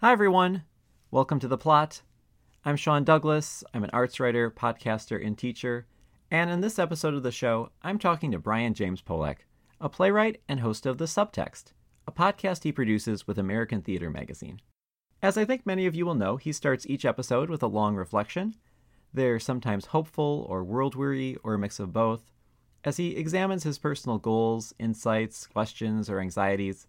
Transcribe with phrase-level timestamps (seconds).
[0.00, 0.64] Hi, everyone.
[1.10, 2.02] Welcome to The Plot.
[2.66, 3.64] I'm Sean Douglass.
[3.72, 5.86] I'm an arts writer, podcaster, and teacher.
[6.30, 9.38] And in this episode of the show, I'm talking to Brian James Polak,
[9.80, 11.72] a playwright and host of The Subtext,
[12.06, 14.60] a podcast he produces with American Theatre Magazine.
[15.22, 17.96] As I think many of you will know, he starts each episode with a long
[17.96, 18.54] reflection.
[19.14, 22.30] They're sometimes hopeful or world weary or a mix of both,
[22.84, 26.86] as he examines his personal goals, insights, questions, or anxieties.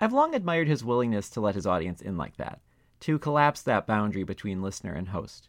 [0.00, 2.60] I've long admired his willingness to let his audience in like that,
[3.00, 5.48] to collapse that boundary between listener and host,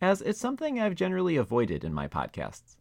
[0.00, 2.76] as it's something I've generally avoided in my podcasts.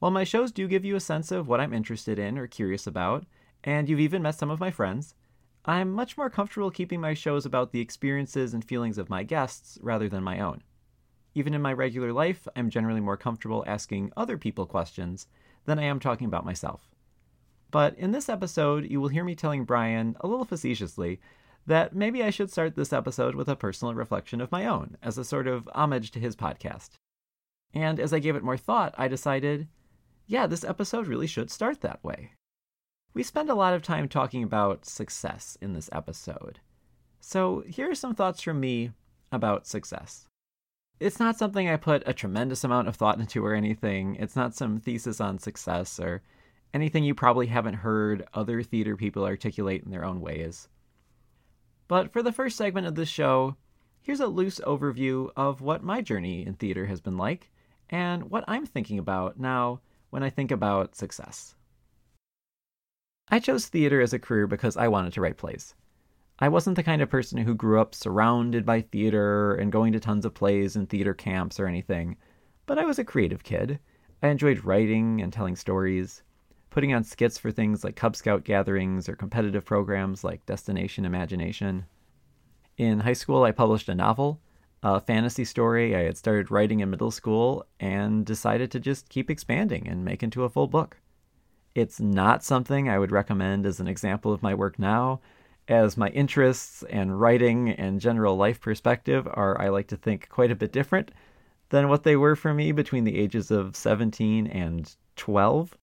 [0.00, 2.86] While my shows do give you a sense of what I'm interested in or curious
[2.86, 3.24] about,
[3.62, 5.14] and you've even met some of my friends,
[5.64, 9.78] I'm much more comfortable keeping my shows about the experiences and feelings of my guests
[9.80, 10.62] rather than my own.
[11.34, 15.26] Even in my regular life, I'm generally more comfortable asking other people questions
[15.64, 16.93] than I am talking about myself.
[17.74, 21.20] But in this episode, you will hear me telling Brian, a little facetiously,
[21.66, 25.18] that maybe I should start this episode with a personal reflection of my own, as
[25.18, 26.90] a sort of homage to his podcast.
[27.74, 29.66] And as I gave it more thought, I decided,
[30.28, 32.30] yeah, this episode really should start that way.
[33.12, 36.60] We spend a lot of time talking about success in this episode.
[37.18, 38.92] So here are some thoughts from me
[39.32, 40.28] about success.
[41.00, 44.14] It's not something I put a tremendous amount of thought into or anything.
[44.20, 46.22] It's not some thesis on success or
[46.74, 50.68] anything you probably haven't heard other theater people articulate in their own ways.
[51.86, 53.56] But for the first segment of this show,
[54.02, 57.50] here's a loose overview of what my journey in theater has been like
[57.88, 61.54] and what I'm thinking about now when I think about success.
[63.28, 65.74] I chose theater as a career because I wanted to write plays.
[66.40, 70.00] I wasn't the kind of person who grew up surrounded by theater and going to
[70.00, 72.16] tons of plays and theater camps or anything,
[72.66, 73.78] but I was a creative kid.
[74.22, 76.22] I enjoyed writing and telling stories,
[76.74, 81.86] putting on skits for things like Cub Scout gatherings or competitive programs like Destination Imagination.
[82.76, 84.40] In high school, I published a novel,
[84.82, 89.30] a fantasy story I had started writing in middle school, and decided to just keep
[89.30, 90.96] expanding and make into a full book.
[91.76, 95.20] It's not something I would recommend as an example of my work now,
[95.68, 100.50] as my interests and writing and general life perspective are, I like to think, quite
[100.50, 101.12] a bit different
[101.68, 105.78] than what they were for me between the ages of 17 and 12.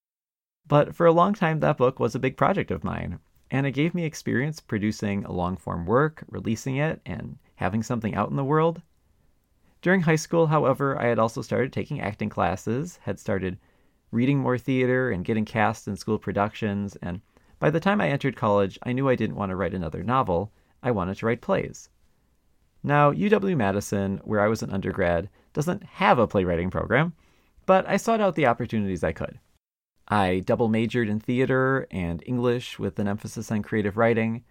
[0.67, 3.71] But for a long time, that book was a big project of mine, and it
[3.71, 8.35] gave me experience producing a long form work, releasing it, and having something out in
[8.35, 8.81] the world.
[9.81, 13.57] During high school, however, I had also started taking acting classes, had started
[14.11, 17.21] reading more theater and getting cast in school productions, and
[17.59, 20.51] by the time I entered college, I knew I didn't want to write another novel.
[20.83, 21.89] I wanted to write plays.
[22.83, 27.13] Now, UW Madison, where I was an undergrad, doesn't have a playwriting program,
[27.65, 29.39] but I sought out the opportunities I could.
[30.11, 34.43] I double majored in theater and English with an emphasis on creative writing.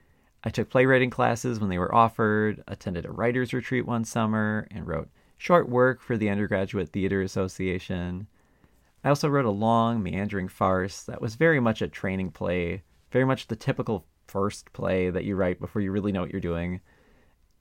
[0.43, 4.87] I took playwriting classes when they were offered, attended a writer's retreat one summer, and
[4.87, 8.27] wrote short work for the Undergraduate Theater Association.
[9.05, 12.83] I also wrote a long, meandering farce that was very much a training play,
[13.13, 16.41] very much the typical first play that you write before you really know what you're
[16.41, 16.81] doing.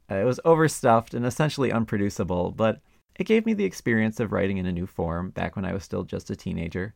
[0.10, 2.80] Uh, it was overstuffed and essentially unproducible, but
[3.16, 5.84] it gave me the experience of writing in a new form back when I was
[5.84, 6.94] still just a teenager.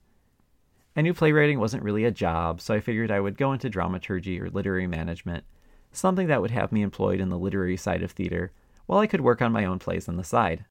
[0.95, 4.39] I knew playwriting wasn't really a job, so I figured I would go into dramaturgy
[4.39, 5.43] or literary management,
[5.91, 8.51] something that would have me employed in the literary side of theater,
[8.85, 10.65] while I could work on my own plays on the side.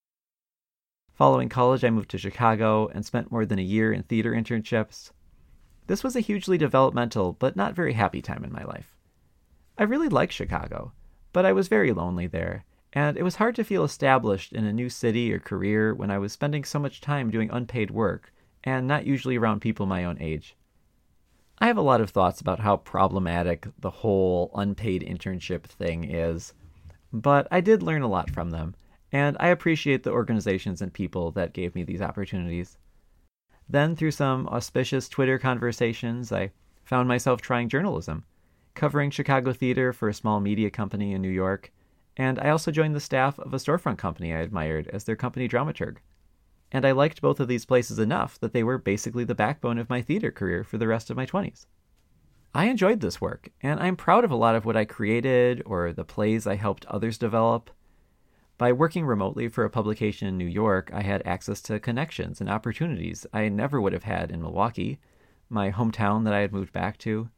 [1.14, 5.10] Following college, I moved to Chicago and spent more than a year in theater internships.
[5.88, 8.96] This was a hugely developmental but not very happy time in my life.
[9.76, 10.92] I really liked Chicago,
[11.32, 14.72] but I was very lonely there, and it was hard to feel established in a
[14.72, 18.32] new city or career when I was spending so much time doing unpaid work
[18.64, 20.56] and not usually around people my own age.
[21.58, 26.54] I have a lot of thoughts about how problematic the whole unpaid internship thing is,
[27.12, 28.74] but I did learn a lot from them,
[29.12, 32.78] and I appreciate the organizations and people that gave me these opportunities.
[33.68, 36.50] Then, through some auspicious Twitter conversations, I
[36.84, 38.24] found myself trying journalism,
[38.74, 41.72] covering Chicago theater for a small media company in New York,
[42.16, 45.48] and I also joined the staff of a storefront company I admired as their company
[45.48, 45.98] dramaturg.
[46.72, 49.90] And I liked both of these places enough that they were basically the backbone of
[49.90, 51.66] my theater career for the rest of my 20s.
[52.54, 55.92] I enjoyed this work, and I'm proud of a lot of what I created or
[55.92, 57.70] the plays I helped others develop.
[58.56, 62.48] By working remotely for a publication in New York, I had access to connections and
[62.50, 64.98] opportunities I never would have had in Milwaukee,
[65.50, 67.28] my hometown that I had moved back to.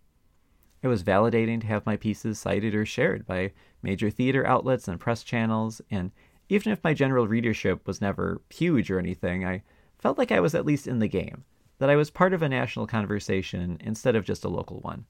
[0.83, 3.53] It was validating to have my pieces cited or shared by
[3.83, 6.13] major theater outlets and press channels, and
[6.55, 9.63] even if my general readership was never huge or anything, I
[9.99, 11.45] felt like I was at least in the game,
[11.79, 15.07] that I was part of a national conversation instead of just a local one.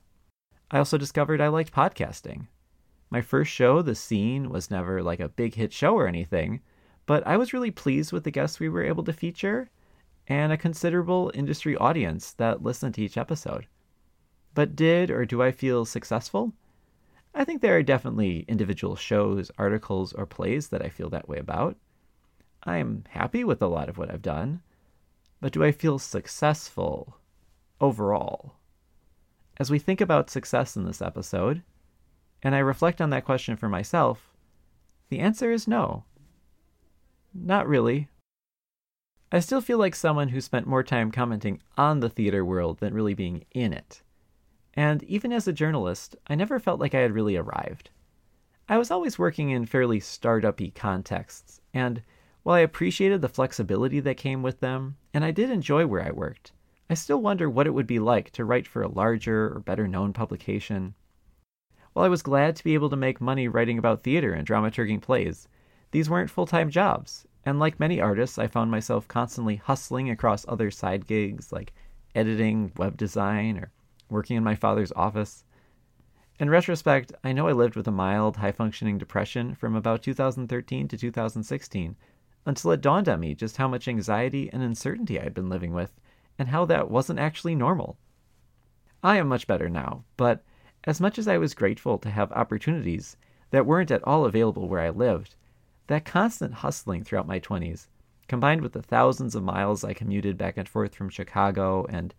[0.71, 2.47] I also discovered I liked podcasting.
[3.11, 6.63] My first show, The Scene, was never like a big hit show or anything,
[7.05, 9.69] but I was really pleased with the guests we were able to feature
[10.27, 13.67] and a considerable industry audience that listened to each episode.
[14.55, 16.55] But did or do I feel successful?
[17.35, 21.39] I think there are definitely individual shows, articles, or plays that I feel that way
[21.39, 21.77] about.
[22.63, 24.63] I'm happy with a lot of what I've done,
[25.41, 27.19] but do I feel successful
[27.81, 28.55] overall?
[29.59, 31.63] As we think about success in this episode,
[32.43, 34.33] and I reflect on that question for myself,
[35.09, 36.05] the answer is no.
[37.35, 38.09] Not really.
[39.33, 42.95] I still feel like someone who spent more time commenting on the theater world than
[42.95, 44.03] really being in it.
[44.77, 47.91] And even as a journalist, I never felt like I had really arrived.
[48.69, 52.03] I was always working in fairly startup-y contexts, and
[52.43, 56.11] while I appreciated the flexibility that came with them, and I did enjoy where I
[56.11, 56.53] worked,
[56.91, 59.87] I still wonder what it would be like to write for a larger or better
[59.87, 60.95] known publication.
[61.93, 65.01] While I was glad to be able to make money writing about theater and dramaturging
[65.01, 65.47] plays,
[65.93, 70.45] these weren't full time jobs, and like many artists, I found myself constantly hustling across
[70.49, 71.73] other side gigs like
[72.15, 73.71] editing, web design, or
[74.09, 75.45] working in my father's office.
[76.39, 80.89] In retrospect, I know I lived with a mild, high functioning depression from about 2013
[80.89, 81.97] to 2016
[82.47, 85.73] until it dawned on me just how much anxiety and uncertainty I had been living
[85.73, 85.99] with
[86.39, 87.97] and how that wasn't actually normal.
[89.03, 90.45] I am much better now, but
[90.85, 93.17] as much as I was grateful to have opportunities
[93.51, 95.37] that weren't at all available where I lived,
[95.87, 97.87] that constant hustling throughout my 20s,
[98.27, 102.15] combined with the thousands of miles I commuted back and forth from Chicago and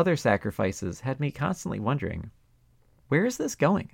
[0.00, 2.30] other sacrifices, had me constantly wondering
[3.08, 3.90] where is this going?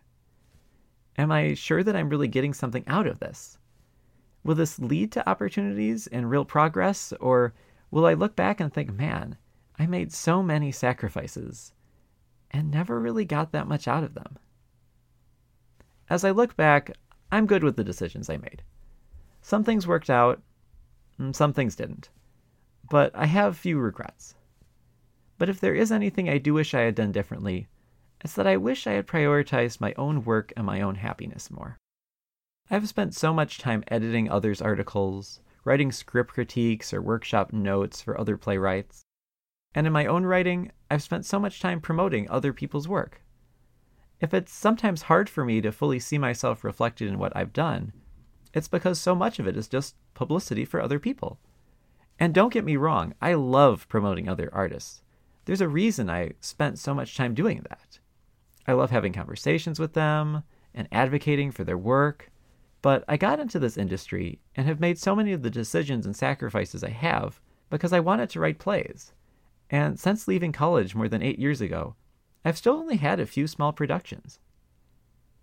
[1.19, 3.58] Am I sure that I'm really getting something out of this?
[4.44, 7.53] Will this lead to opportunities and real progress, or
[7.91, 9.37] will I look back and think, man,
[9.79, 11.73] I made so many sacrifices
[12.52, 14.38] and never really got that much out of them?
[16.09, 16.93] As I look back,
[17.32, 18.62] I'm good with the decisions I made.
[19.43, 20.41] Some things worked out,
[21.19, 22.11] mm, some things didn't.
[22.88, 24.37] But I have few regrets.
[25.38, 27.69] But if there is anything I do wish I had done differently,
[28.23, 31.77] it's that I wish I had prioritized my own work and my own happiness more.
[32.71, 38.19] I've spent so much time editing others' articles, writing script critiques or workshop notes for
[38.19, 39.03] other playwrights.
[39.75, 43.23] And in my own writing, I've spent so much time promoting other people's work.
[44.21, 47.93] If it's sometimes hard for me to fully see myself reflected in what I've done,
[48.55, 51.38] it's because so much of it is just publicity for other people.
[52.19, 55.03] And don't get me wrong, I love promoting other artists.
[55.46, 57.98] There's a reason I spent so much time doing that.
[58.66, 60.43] I love having conversations with them
[60.75, 62.31] and advocating for their work.
[62.82, 66.14] But I got into this industry and have made so many of the decisions and
[66.14, 67.40] sacrifices I have
[67.70, 69.12] because I wanted to write plays.
[69.70, 71.94] And since leaving college more than eight years ago,
[72.44, 74.38] I've still only had a few small productions.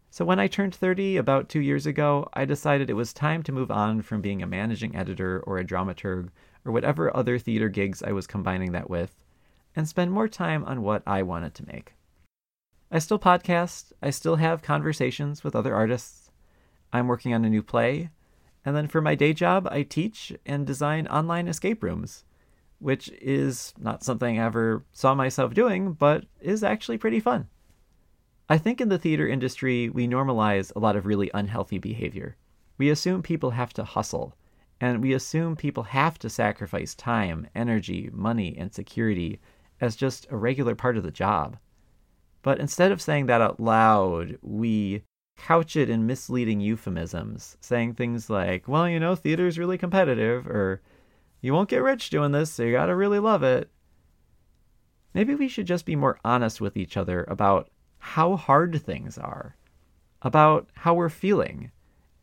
[0.10, 3.52] So when I turned 30 about two years ago, I decided it was time to
[3.52, 6.30] move on from being a managing editor or a dramaturg
[6.66, 9.16] or whatever other theater gigs I was combining that with,
[9.76, 11.94] and spend more time on what I wanted to make.
[12.92, 16.30] I still podcast, I still have conversations with other artists.
[16.92, 18.12] I'm working on a new play,
[18.64, 22.24] and then for my day job, I teach and design online escape rooms,
[22.80, 27.48] which is not something I ever saw myself doing, but is actually pretty fun.
[28.50, 32.36] I think in the theater industry, we normalize a lot of really unhealthy behavior.
[32.78, 34.36] We assume people have to hustle,
[34.80, 39.40] and we assume people have to sacrifice time, energy, money, and security
[39.84, 41.58] as just a regular part of the job.
[42.42, 45.04] But instead of saying that out loud, we
[45.38, 50.82] couch it in misleading euphemisms, saying things like, well, you know, theater's really competitive, or
[51.42, 53.70] you won't get rich doing this, so you gotta really love it.
[55.14, 59.58] Maybe we should just be more honest with each other about how hard things are,
[60.22, 61.72] about how we're feeling,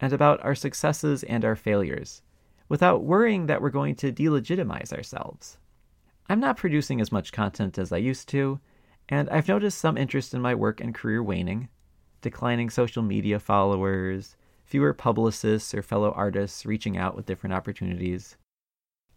[0.00, 2.22] and about our successes and our failures,
[2.70, 5.58] without worrying that we're going to delegitimize ourselves.
[6.30, 8.60] I'm not producing as much content as I used to,
[9.08, 11.68] and I've noticed some interest in my work and career waning,
[12.20, 18.36] declining social media followers, fewer publicists or fellow artists reaching out with different opportunities.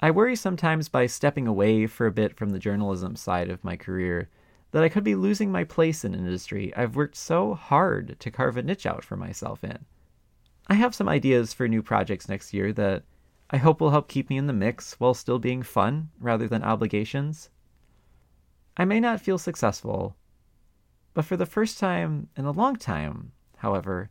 [0.01, 3.75] I worry sometimes by stepping away for a bit from the journalism side of my
[3.75, 4.29] career
[4.72, 8.58] that I could be losing my place in industry I've worked so hard to carve
[8.58, 9.86] a niche out for myself in.
[10.65, 13.03] I have some ideas for new projects next year that
[13.53, 16.63] I hope will help keep me in the mix while still being fun rather than
[16.63, 17.51] obligations.
[18.75, 20.15] I may not feel successful,
[21.13, 24.10] but for the first time in a long time, however,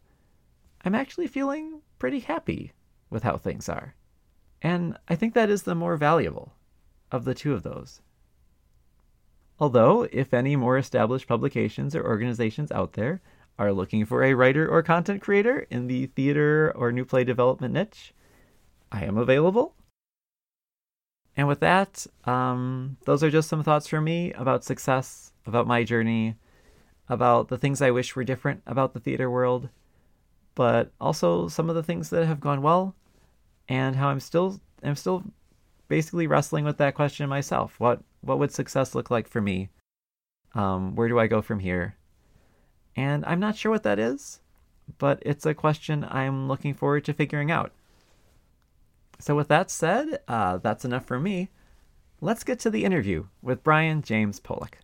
[0.85, 2.73] I'm actually feeling pretty happy
[3.11, 3.97] with how things are.
[4.63, 6.53] And I think that is the more valuable
[7.11, 8.01] of the two of those.
[9.59, 13.21] Although, if any more established publications or organizations out there
[13.59, 17.75] are looking for a writer or content creator in the theater or new play development
[17.75, 18.15] niche,
[18.93, 19.75] I am available.
[21.35, 25.83] And with that, um, those are just some thoughts from me about success, about my
[25.83, 26.37] journey,
[27.09, 29.71] about the things I wish were different about the theater world,
[30.55, 32.95] but also some of the things that have gone well,
[33.69, 35.25] and how I'm still I'm still
[35.89, 37.81] basically wrestling with that question myself.
[37.81, 39.71] What what would success look like for me?
[40.55, 41.97] Um, where do I go from here?
[42.95, 44.41] And I'm not sure what that is,
[44.99, 47.73] but it's a question I'm looking forward to figuring out.
[49.23, 51.51] So, with that said, uh, that's enough for me.
[52.21, 54.81] Let's get to the interview with Brian James Polak.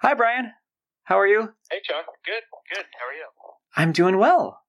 [0.00, 0.50] Hi, Brian.
[1.04, 1.52] How are you?
[1.70, 2.06] Hey, Chuck.
[2.24, 2.44] Good,
[2.74, 2.86] good.
[2.98, 3.26] How are you?
[3.76, 4.62] I'm doing well.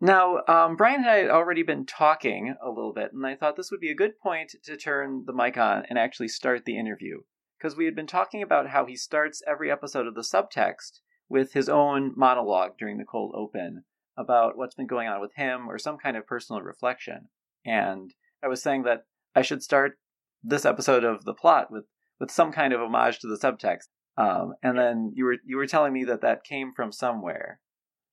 [0.00, 3.56] Now, um, Brian and I had already been talking a little bit, and I thought
[3.56, 6.78] this would be a good point to turn the mic on and actually start the
[6.78, 7.20] interview.
[7.58, 11.52] Because we had been talking about how he starts every episode of the subtext with
[11.52, 13.84] his own monologue during the cold open
[14.16, 17.28] about what's been going on with him or some kind of personal reflection.
[17.66, 19.04] And I was saying that
[19.34, 19.98] I should start
[20.42, 21.84] this episode of the plot with,
[22.18, 23.88] with some kind of homage to the subtext.
[24.16, 27.60] Um, and then you were you were telling me that that came from somewhere.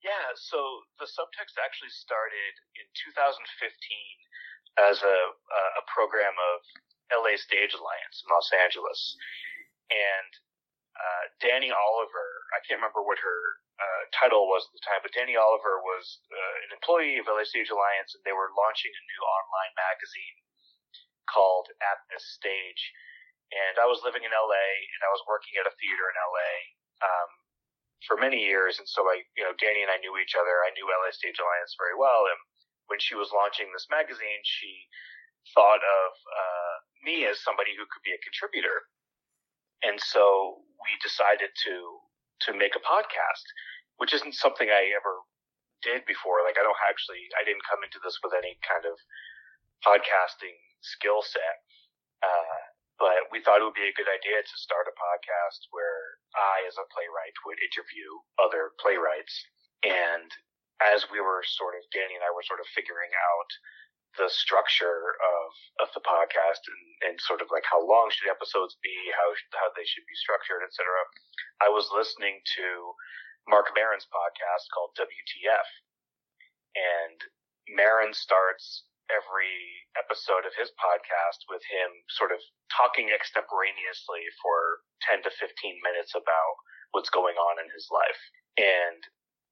[0.03, 0.59] Yeah, so
[0.99, 3.39] the subtext actually started in 2015
[4.83, 5.17] as a
[5.79, 6.59] a program of
[7.23, 8.99] LA Stage Alliance in Los Angeles,
[9.87, 10.31] and
[10.93, 13.39] uh, Danny Oliver, I can't remember what her
[13.81, 17.47] uh, title was at the time, but Danny Oliver was uh, an employee of LA
[17.47, 20.37] Stage Alliance, and they were launching a new online magazine
[21.25, 22.93] called At This Stage
[23.51, 26.53] and I was living in LA and I was working at a theater in LA
[27.03, 27.29] um,
[28.07, 28.79] for many years.
[28.79, 30.63] And so I, you know, Danny and I knew each other.
[30.63, 32.25] I knew LA Stage Alliance very well.
[32.29, 32.39] And
[32.87, 34.87] when she was launching this magazine, she
[35.51, 38.87] thought of uh, me as somebody who could be a contributor.
[39.83, 41.75] And so we decided to
[42.49, 43.45] to make a podcast,
[43.99, 45.23] which isn't something I ever
[45.83, 46.43] did before.
[46.43, 48.95] Like I don't actually, I didn't come into this with any kind of
[49.83, 51.63] podcasting skill set.
[53.01, 56.63] But we thought it would be a good idea to start a podcast where I,
[56.69, 59.33] as a playwright, would interview other playwrights.
[59.81, 60.29] And
[60.79, 63.49] as we were sort of, Danny and I were sort of figuring out
[64.17, 65.49] the structure of,
[65.81, 69.73] of the podcast and, and sort of like how long should episodes be, how, how
[69.73, 70.85] they should be structured, etc.
[71.65, 72.93] I was listening to
[73.49, 75.67] Marc Maron's podcast called WTF.
[76.77, 77.17] And
[77.73, 79.57] Maron starts every
[79.99, 82.39] episode of his podcast with him sort of
[82.71, 85.43] talking extemporaneously for 10 to 15
[85.83, 86.53] minutes about
[86.95, 88.21] what's going on in his life.
[88.55, 89.01] And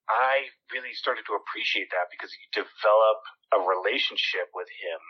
[0.08, 3.20] I really started to appreciate that because you develop
[3.56, 5.02] a relationship with him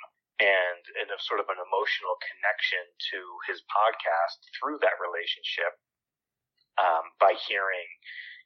[0.41, 2.81] and, and a sort of an emotional connection
[3.13, 5.77] to his podcast through that relationship
[6.81, 7.87] um, by hearing,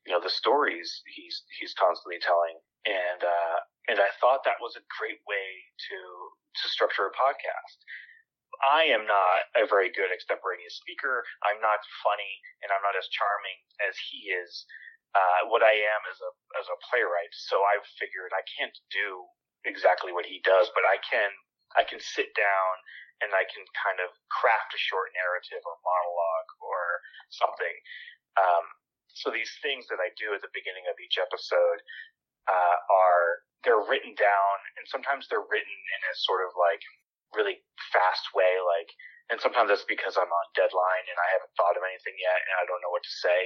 [0.04, 2.60] you know, the stories he's he's constantly telling.
[2.86, 3.58] And uh,
[3.90, 5.48] and I thought that was a great way
[5.90, 7.80] to to structure a podcast.
[8.64, 11.26] I am not a very good extemporaneous speaker.
[11.44, 14.66] I'm not funny, and I'm not as charming as he is.
[15.16, 19.24] Uh, what I am as a as a playwright, so I figured I can't do
[19.64, 21.32] exactly what he does, but I can
[21.76, 22.72] I can sit down
[23.24, 26.84] and I can kind of craft a short narrative or monologue or
[27.32, 27.76] something.
[28.36, 28.66] Um,
[29.16, 31.80] so these things that I do at the beginning of each episode
[32.48, 36.82] uh, are they're written down, and sometimes they're written in a sort of like
[37.34, 37.60] really
[37.92, 38.90] fast way, like,
[39.34, 42.56] and sometimes that's because I'm on deadline and I haven't thought of anything yet and
[42.62, 43.40] I don't know what to say.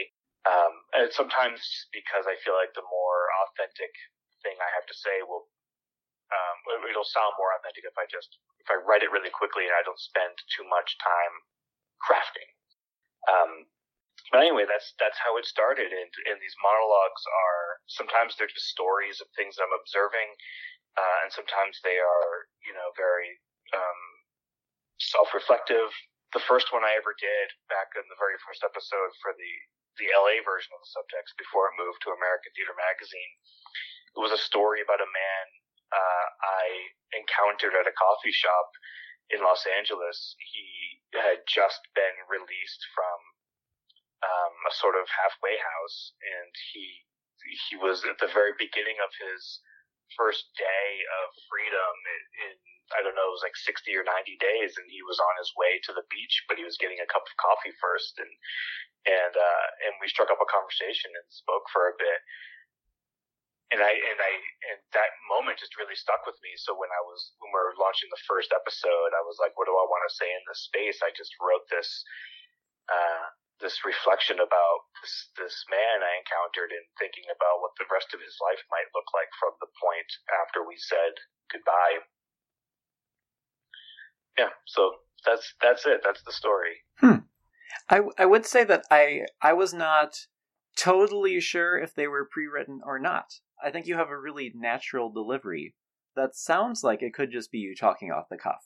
[0.47, 1.59] Um, and sometimes
[1.95, 3.91] because I feel like the more authentic
[4.43, 5.47] thing I have to say will,
[6.29, 9.75] um, it'll sound more authentic if I just, if I write it really quickly and
[9.75, 11.33] I don't spend too much time
[12.03, 12.49] crafting.
[13.27, 13.51] Um,
[14.31, 18.69] but anyway, that's that's how it started, and and these monologues are sometimes they're just
[18.69, 20.29] stories of things I'm observing,
[20.97, 22.31] uh, and sometimes they are
[22.61, 23.41] you know very
[23.73, 24.01] um,
[25.01, 25.89] self-reflective.
[26.37, 29.53] The first one I ever did back in the very first episode for the
[29.97, 33.33] the LA version of the subtext before it moved to American Theatre Magazine,
[34.15, 35.45] it was a story about a man
[35.89, 36.65] uh, I
[37.17, 38.69] encountered at a coffee shop
[39.33, 40.37] in Los Angeles.
[40.53, 43.17] He had just been released from
[44.23, 46.85] um, a sort of halfway house, and he
[47.69, 49.63] he was at the very beginning of his
[50.17, 50.87] first day
[51.23, 52.55] of freedom in, in
[52.89, 55.53] I don't know, it was like 60 or 90 days, and he was on his
[55.53, 58.33] way to the beach, but he was getting a cup of coffee first, and
[59.05, 62.19] and uh, and we struck up a conversation and spoke for a bit,
[63.71, 64.33] and I and I
[64.73, 66.57] and that moment just really stuck with me.
[66.57, 69.69] So when I was when we were launching the first episode, I was like, what
[69.69, 70.97] do I want to say in this space?
[71.05, 71.89] I just wrote this
[72.89, 73.25] uh,
[73.61, 78.23] this reflection about this this man I encountered and thinking about what the rest of
[78.23, 81.19] his life might look like from the point after we said
[81.51, 82.03] goodbye.
[84.37, 86.01] Yeah, so that's that's it.
[86.03, 86.87] That's the story.
[87.03, 87.27] Hmm.
[87.89, 90.27] I I would say that I I was not
[90.77, 93.43] totally sure if they were pre-written or not.
[93.61, 95.75] I think you have a really natural delivery
[96.15, 98.63] that sounds like it could just be you talking off the cuff.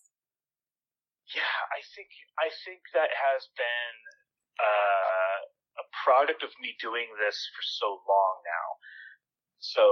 [1.34, 4.13] Yeah, I think I think that has been
[4.60, 5.38] uh,
[5.82, 8.68] a product of me doing this for so long now.
[9.60, 9.84] So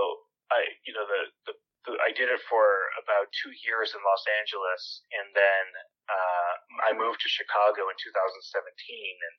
[0.51, 1.53] I, you know, the, the,
[1.87, 4.83] the I did it for about two years in Los Angeles,
[5.15, 5.65] and then
[6.11, 6.53] uh,
[6.85, 9.35] I moved to Chicago in 2017, and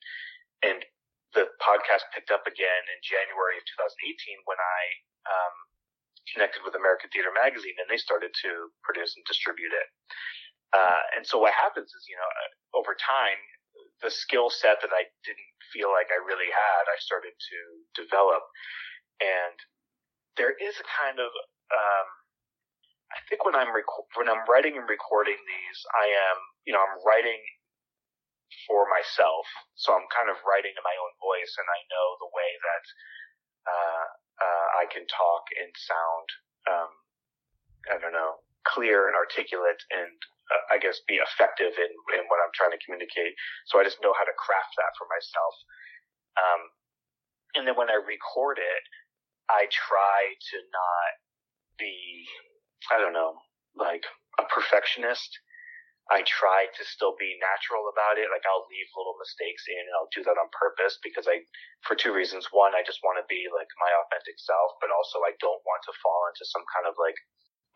[0.62, 0.79] and
[1.33, 4.81] the podcast picked up again in January of 2018 when I
[5.29, 5.57] um,
[6.29, 9.88] connected with American Theatre Magazine, and they started to produce and distribute it.
[10.73, 13.41] Uh, and so what happens is, you know, uh, over time,
[14.03, 17.59] the skill set that I didn't feel like I really had, I started to
[17.95, 18.43] develop.
[19.23, 19.57] And
[20.37, 21.31] there is a kind of,
[21.71, 22.09] um,
[23.13, 26.81] I think when I'm rec- when I'm writing and recording these, I am, you know,
[26.81, 27.41] I'm writing
[28.67, 29.45] for myself,
[29.77, 32.85] so I'm kind of writing in my own voice, and I know the way that
[33.69, 34.05] uh,
[34.41, 36.27] uh, I can talk and sound,
[36.69, 36.93] um,
[37.93, 40.12] I don't know, clear and articulate and
[40.52, 43.35] uh, I guess be effective in, in what I'm trying to communicate.
[43.71, 45.54] So I just know how to craft that for myself.
[46.37, 46.62] Um,
[47.54, 48.85] and then when I record it,
[49.50, 51.11] I try to not
[51.76, 52.25] be,
[52.88, 53.37] I don't know,
[53.76, 54.04] like
[54.40, 55.28] a perfectionist.
[56.11, 58.28] I try to still be natural about it.
[58.33, 61.47] Like I'll leave little mistakes in and I'll do that on purpose because I,
[61.87, 62.50] for two reasons.
[62.50, 65.85] One, I just want to be like my authentic self, but also I don't want
[65.87, 67.16] to fall into some kind of like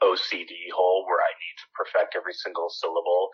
[0.04, 3.32] OCD hole where I need to perfect every single syllable.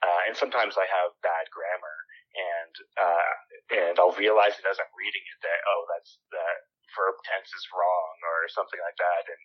[0.00, 1.96] Uh, and sometimes I have bad grammar
[2.32, 3.32] and, uh,
[3.84, 6.56] and I'll realize it as I'm reading it that, oh, that's, that
[6.96, 9.24] verb tense is wrong or something like that.
[9.28, 9.42] And,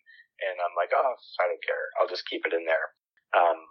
[0.48, 1.86] and I'm like, oh, I don't care.
[2.00, 2.88] I'll just keep it in there.
[3.36, 3.68] Um,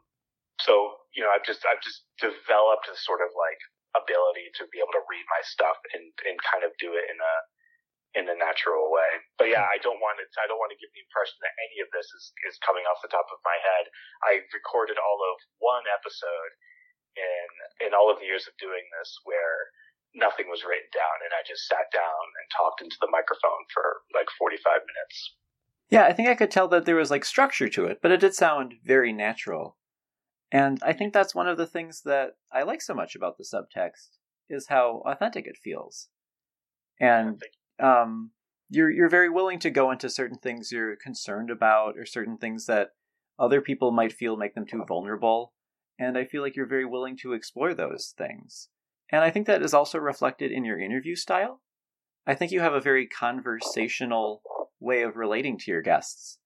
[0.60, 3.60] so you know, I've just I've just developed a sort of like
[3.96, 7.18] ability to be able to read my stuff and and kind of do it in
[7.20, 7.36] a
[8.16, 9.22] in a natural way.
[9.36, 9.76] But yeah, hmm.
[9.76, 12.08] I don't want to I don't want to give the impression that any of this
[12.16, 13.92] is is coming off the top of my head.
[14.24, 16.52] I recorded all of one episode
[17.20, 17.48] in
[17.88, 19.70] in all of the years of doing this where
[20.16, 24.08] nothing was written down and I just sat down and talked into the microphone for
[24.16, 25.36] like 45 minutes.
[25.92, 28.24] Yeah, I think I could tell that there was like structure to it, but it
[28.24, 29.76] did sound very natural.
[30.52, 33.44] And I think that's one of the things that I like so much about the
[33.44, 34.18] subtext
[34.50, 36.08] is how authentic it feels.
[37.00, 37.42] And
[37.80, 38.32] um,
[38.70, 42.66] you're you're very willing to go into certain things you're concerned about or certain things
[42.66, 42.92] that
[43.38, 45.54] other people might feel make them too vulnerable.
[45.98, 48.70] And I feel like you're very willing to explore those things.
[49.12, 51.62] And I think that is also reflected in your interview style.
[52.28, 54.42] I think you have a very conversational
[54.80, 56.40] way of relating to your guests.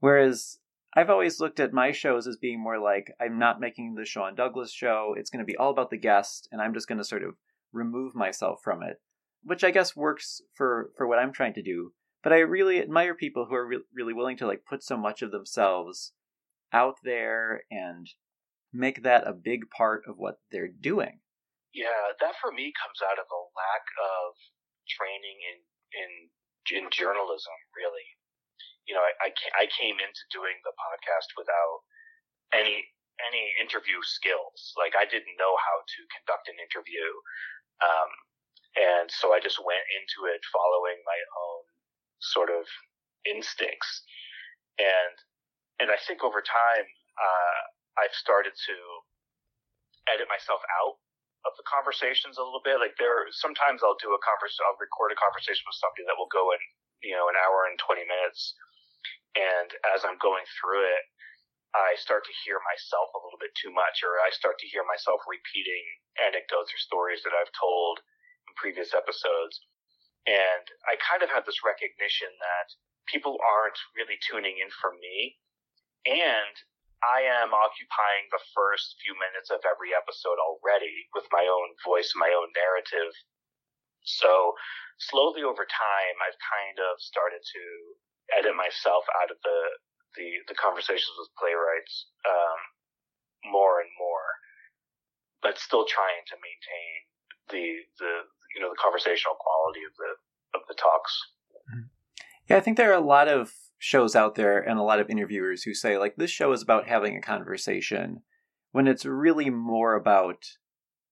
[0.00, 0.58] Whereas
[0.94, 4.34] I've always looked at my shows as being more like I'm not making the Sean
[4.34, 5.14] Douglass show.
[5.16, 7.36] It's going to be all about the guest, and I'm just going to sort of
[7.72, 9.00] remove myself from it,
[9.42, 11.92] which I guess works for for what I'm trying to do.
[12.22, 15.22] But I really admire people who are re- really willing to like put so much
[15.22, 16.12] of themselves
[16.72, 18.06] out there and
[18.72, 21.20] make that a big part of what they're doing.
[21.72, 24.36] Yeah, that for me comes out of a lack of
[24.88, 25.58] training in
[25.96, 28.20] in in journalism, really
[28.90, 31.86] you know, I, I, came into doing the podcast without
[32.50, 32.82] any
[33.22, 34.74] any interview skills.
[34.74, 37.06] Like I didn't know how to conduct an interview,
[37.86, 38.10] um,
[38.76, 41.62] and so I just went into it following my own
[42.20, 42.66] sort of
[43.26, 44.04] instincts,
[44.78, 45.14] and
[45.80, 46.86] and I think over time
[47.18, 47.60] uh,
[48.04, 48.76] I've started to
[50.12, 51.00] edit myself out
[51.48, 52.78] of the conversations a little bit.
[52.82, 56.30] Like there, sometimes I'll do a conversation, I'll record a conversation with somebody that will
[56.32, 56.60] go in,
[57.00, 58.54] you know, an hour and twenty minutes
[59.38, 61.04] and as I'm going through it,
[61.70, 64.82] I start to hear myself a little bit too much, or I start to hear
[64.82, 65.84] myself repeating
[66.18, 68.02] anecdotes or stories that I've told
[68.56, 69.60] previous episodes.
[70.26, 72.68] And I kind of had this recognition that
[73.08, 75.40] people aren't really tuning in for me.
[76.06, 76.54] And
[77.00, 82.12] I am occupying the first few minutes of every episode already with my own voice,
[82.12, 83.12] my own narrative.
[84.04, 84.52] So
[85.00, 87.64] slowly over time, I've kind of started to
[88.36, 89.60] edit myself out of the
[90.18, 92.60] the the conversations with playwrights um,
[93.48, 94.28] more and more,
[95.40, 96.92] but still trying to maintain
[97.48, 98.12] the the
[98.54, 101.12] you know the conversational quality of the of the talks.
[101.70, 101.86] Mm-hmm.
[102.48, 105.08] Yeah, I think there are a lot of shows out there and a lot of
[105.08, 108.22] interviewers who say like this show is about having a conversation
[108.72, 110.44] when it's really more about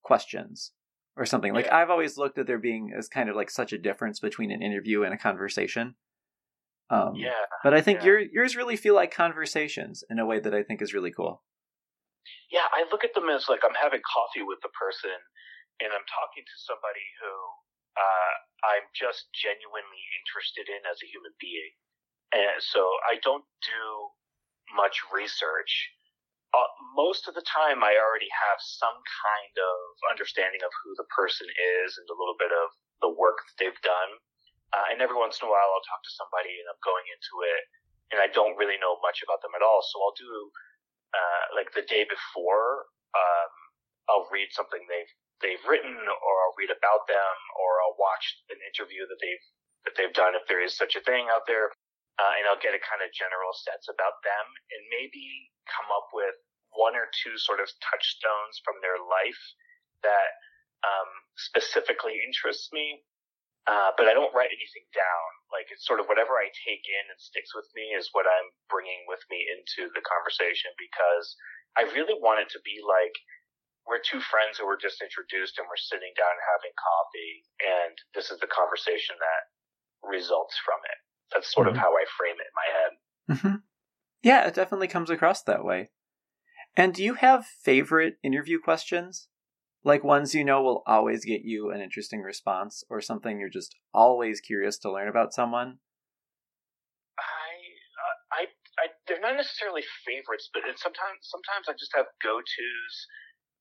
[0.03, 0.72] questions
[1.16, 1.53] or something.
[1.53, 4.51] Like I've always looked at there being as kind of like such a difference between
[4.51, 5.94] an interview and a conversation.
[6.90, 7.31] Um, yeah.
[7.64, 8.07] But I think yeah.
[8.07, 11.42] your yours really feel like conversations in a way that I think is really cool.
[12.51, 15.16] Yeah, I look at them as like I'm having coffee with the person,
[15.81, 17.35] and I'm talking to somebody who
[17.99, 18.35] uh,
[18.67, 21.73] I'm just genuinely interested in as a human being,
[22.35, 23.83] and so I don't do
[24.77, 25.73] much research
[26.57, 29.77] uh, most of the time I already have some kind of
[30.09, 32.73] understanding of who the person is and a little bit of
[33.05, 34.12] the work that they've done.
[34.73, 37.35] Uh, and every once in a while I'll talk to somebody and I'm going into
[37.45, 37.62] it
[38.12, 39.85] and I don't really know much about them at all.
[39.85, 40.33] So I'll do,
[41.12, 43.53] uh, like the day before, um,
[44.09, 48.59] I'll read something they've, they've written or I'll read about them or I'll watch an
[48.62, 49.44] interview that they've,
[49.87, 51.70] that they've done if there is such a thing out there
[52.18, 56.11] uh, and I'll get a kind of general sense about them and maybe come up
[56.11, 56.35] with
[56.74, 59.42] one or two sort of touchstones from their life
[60.03, 60.35] that
[60.83, 63.07] um, specifically interests me.
[63.68, 65.29] Uh, but I don't write anything down.
[65.53, 68.48] Like it's sort of whatever I take in and sticks with me is what I'm
[68.72, 71.37] bringing with me into the conversation because
[71.77, 73.12] I really want it to be like
[73.88, 78.29] we're two friends who were just introduced and we're sitting down having coffee and this
[78.29, 79.42] is the conversation that
[80.05, 81.01] results from it.
[81.33, 81.77] That's sort mm-hmm.
[81.77, 82.92] of how I frame it in my head.
[83.33, 83.57] Mm-hmm.
[84.22, 85.90] Yeah, it definitely comes across that way.
[86.77, 89.29] And do you have favorite interview questions?
[89.85, 93.74] Like ones you know will always get you an interesting response, or something you're just
[93.94, 95.79] always curious to learn about someone?
[97.18, 98.42] I, uh, I,
[98.79, 102.94] I, they're not necessarily favorites, but sometimes, sometimes I just have go tos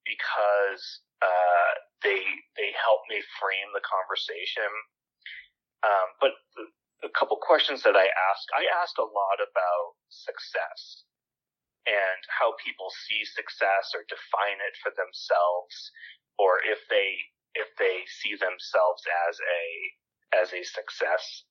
[0.07, 0.83] because
[1.21, 1.71] uh,
[2.03, 2.23] they
[2.55, 4.71] they help me frame the conversation.
[5.83, 6.33] Um, but
[7.05, 8.43] a couple questions that I ask.
[8.57, 11.05] I ask a lot about success
[11.85, 15.75] and how people see success or define it for themselves,
[16.39, 17.15] or if they
[17.55, 19.63] if they see themselves as a
[20.41, 21.45] as a success.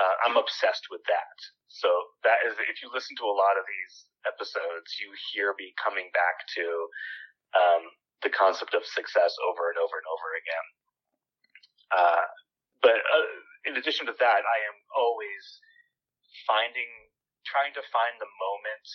[0.00, 1.36] Uh, I'm obsessed with that.
[1.68, 1.86] So
[2.24, 6.08] that is, if you listen to a lot of these episodes, you hear me coming
[6.16, 6.64] back to
[7.56, 7.82] um,
[8.22, 10.66] the concept of success over and over and over again.
[11.90, 12.24] Uh,
[12.82, 13.28] but uh,
[13.66, 15.42] in addition to that, I am always
[16.46, 16.88] finding,
[17.44, 18.86] trying to find the moment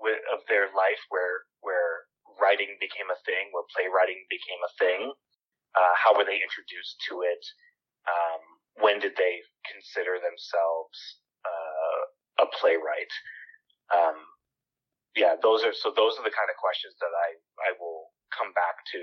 [0.00, 2.10] with, of their life where where
[2.40, 5.00] writing became a thing, where playwriting became a thing.
[5.72, 7.42] Uh, how were they introduced to it?
[8.08, 8.42] Um,
[8.82, 10.96] when did they consider themselves
[11.44, 13.12] uh, a playwright?
[13.94, 14.16] Um,
[15.16, 15.92] yeah, those are so.
[15.94, 17.36] Those are the kind of questions that I
[17.68, 19.00] I will come back to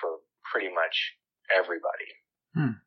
[0.00, 1.16] for pretty much
[1.50, 2.10] everybody.
[2.54, 2.80] Hmm.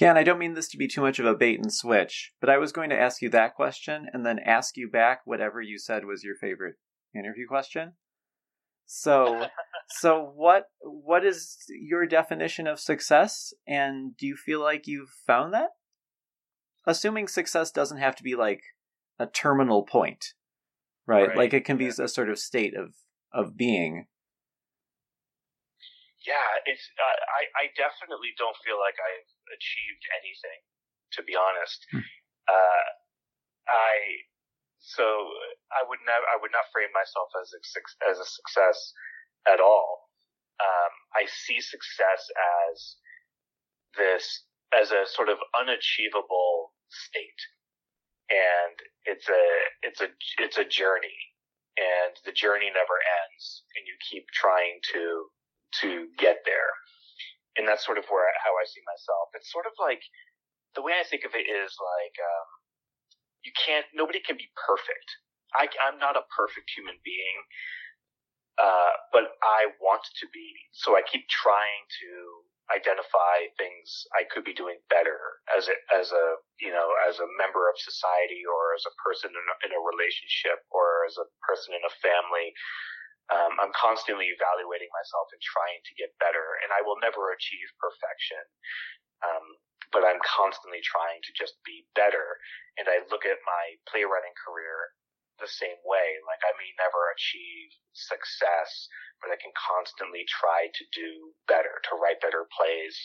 [0.00, 2.32] Yeah, and I don't mean this to be too much of a bait and switch,
[2.40, 5.60] but I was going to ask you that question and then ask you back whatever
[5.60, 6.76] you said was your favorite
[7.14, 7.92] interview question.
[8.86, 9.46] So,
[9.88, 15.54] so what what is your definition of success and do you feel like you've found
[15.54, 15.70] that?
[16.86, 18.62] Assuming success doesn't have to be like
[19.18, 20.34] a terminal point,
[21.06, 21.28] right?
[21.28, 21.36] right.
[21.36, 22.94] Like it can be a sort of state of
[23.32, 24.06] of being
[26.24, 30.60] yeah, it's uh, I I definitely don't feel like I've achieved anything,
[31.16, 31.84] to be honest.
[31.92, 32.04] Hmm.
[32.48, 32.84] Uh,
[33.68, 33.94] I
[34.80, 35.04] so
[35.72, 37.60] I would never I would not frame myself as a
[38.08, 38.78] as a success
[39.44, 40.08] at all.
[40.60, 42.24] Um, I see success
[42.72, 42.96] as
[43.96, 44.24] this
[44.72, 47.40] as a sort of unachievable state,
[48.30, 49.44] and it's a
[49.82, 50.08] it's a
[50.40, 51.18] it's a journey,
[51.76, 55.28] and the journey never ends, and you keep trying to
[55.84, 56.72] to get there.
[57.56, 59.30] And that's sort of where how I see myself.
[59.34, 60.02] It's sort of like
[60.74, 62.48] the way I think of it is like um,
[63.44, 63.86] you can't.
[63.94, 65.08] Nobody can be perfect.
[65.54, 67.38] I, I'm not a perfect human being,
[68.58, 70.50] uh, but I want to be.
[70.74, 72.10] So I keep trying to
[72.72, 75.20] identify things I could be doing better
[75.52, 79.28] as a as a you know as a member of society or as a person
[79.28, 82.56] in a, in a relationship or as a person in a family
[83.32, 87.68] um, I'm constantly evaluating myself and trying to get better, and I will never achieve
[87.80, 88.44] perfection.
[89.24, 89.56] Um,
[89.96, 92.36] but I'm constantly trying to just be better.
[92.76, 94.92] And I look at my playwriting career
[95.40, 96.18] the same way.
[96.26, 98.88] Like I may never achieve success,
[99.22, 102.96] but I can constantly try to do better, to write better plays,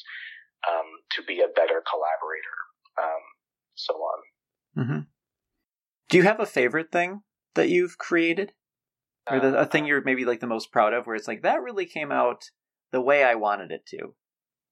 [0.68, 0.88] um,
[1.18, 2.58] to be a better collaborator,
[3.00, 3.24] um,
[3.76, 4.20] so on.
[4.78, 5.02] Mm-hmm.
[6.10, 7.22] Do you have a favorite thing
[7.56, 8.54] that you've created?
[9.30, 11.62] Or the, a thing you're maybe like the most proud of where it's like that
[11.62, 12.50] really came out
[12.90, 14.18] the way I wanted it to?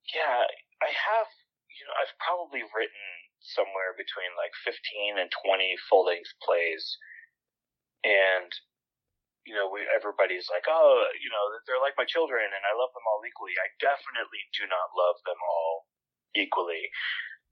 [0.10, 0.50] Yeah,
[0.82, 1.30] I have,
[1.70, 3.06] you know, I've probably written
[3.42, 6.98] somewhere between like 15 and 20 full length plays.
[8.08, 8.48] And,
[9.44, 12.96] you know, we, everybody's like, oh, you know, they're like my children and I love
[12.96, 13.56] them all equally.
[13.60, 15.92] I definitely do not love them all
[16.40, 16.88] equally.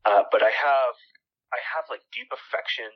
[0.07, 0.95] Uh, but I have,
[1.51, 2.87] I have like deep affection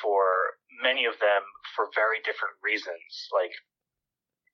[0.00, 1.44] for many of them
[1.76, 3.28] for very different reasons.
[3.28, 3.52] Like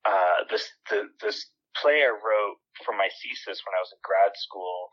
[0.05, 4.35] uh, this the this play I wrote for my thesis when I was in grad
[4.35, 4.91] school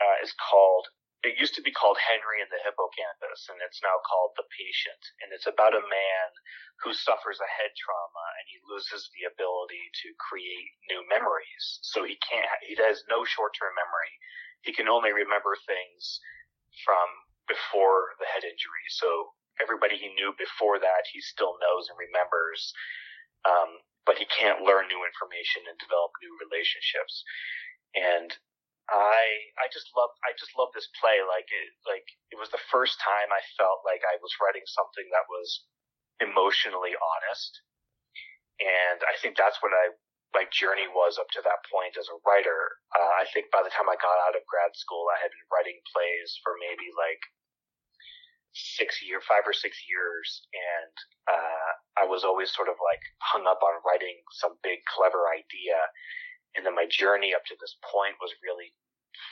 [0.00, 0.86] uh, is called.
[1.26, 5.02] It used to be called Henry and the Hippocampus, and it's now called The Patient.
[5.26, 6.26] And it's about a man
[6.86, 11.82] who suffers a head trauma and he loses the ability to create new memories.
[11.82, 12.62] So he can't.
[12.62, 14.14] He has no short-term memory.
[14.62, 16.22] He can only remember things
[16.86, 17.06] from
[17.50, 18.86] before the head injury.
[18.94, 22.70] So everybody he knew before that he still knows and remembers,
[23.42, 27.26] um, but he can't learn new information and develop new relationships.
[27.98, 28.30] And
[28.90, 31.18] I I just love I just love this play.
[31.26, 35.06] Like it like it was the first time I felt like I was writing something
[35.10, 35.66] that was
[36.22, 37.52] emotionally honest.
[38.62, 39.92] And I think that's what I
[40.34, 42.76] my journey was up to that point as a writer.
[42.92, 45.48] Uh, I think by the time I got out of grad school, I had been
[45.48, 47.22] writing plays for maybe like
[48.52, 50.94] six year, five or six years, and
[51.28, 51.70] uh,
[52.00, 55.76] I was always sort of like hung up on writing some big clever idea,
[56.56, 58.72] and then my journey up to this point was really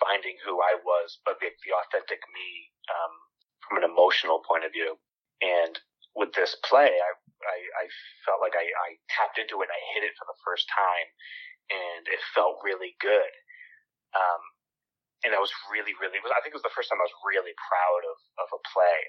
[0.01, 2.49] finding who I was, but the, the authentic me
[2.93, 3.15] um,
[3.65, 4.97] from an emotional point of view.
[5.43, 5.77] And
[6.15, 7.11] with this play, I
[7.45, 7.87] I, I
[8.25, 11.09] felt like I, I tapped into it and I hit it for the first time,
[11.69, 13.33] and it felt really good.
[14.17, 14.43] Um,
[15.29, 17.53] and I was really, really, I think it was the first time I was really
[17.57, 19.01] proud of, of a play.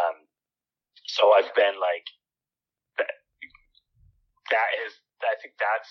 [0.00, 0.16] Um,
[1.08, 2.06] so I've been like,
[3.00, 3.12] that,
[4.52, 4.92] that is,
[5.24, 5.88] I think that's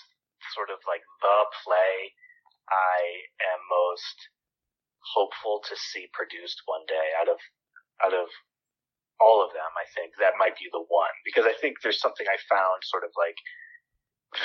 [0.54, 2.14] sort of like the play
[2.70, 2.98] I
[3.50, 4.18] am most
[5.02, 7.38] hopeful to see produced one day out of,
[8.04, 8.28] out of
[9.18, 9.68] all of them.
[9.76, 13.04] I think that might be the one because I think there's something I found sort
[13.04, 13.36] of like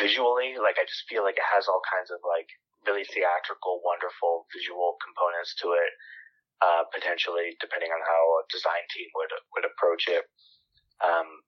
[0.01, 2.49] visually, like I just feel like it has all kinds of like
[2.83, 5.93] really theatrical, wonderful visual components to it.
[6.63, 10.23] Uh, potentially, depending on how a design team would would approach it.
[11.03, 11.43] Um,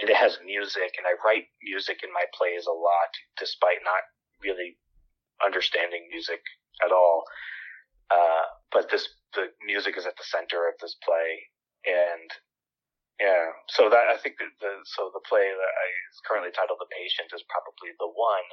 [0.00, 4.02] it has music, and I write music in my plays a lot, despite not
[4.40, 4.78] really
[5.44, 6.40] understanding music
[6.84, 7.24] at all.
[8.10, 11.30] Uh, but this the music is at the center of this play,
[11.86, 12.28] and
[13.20, 16.80] yeah, so that I think that the so the play that I is currently titled
[16.80, 18.48] "The Patient" is probably the one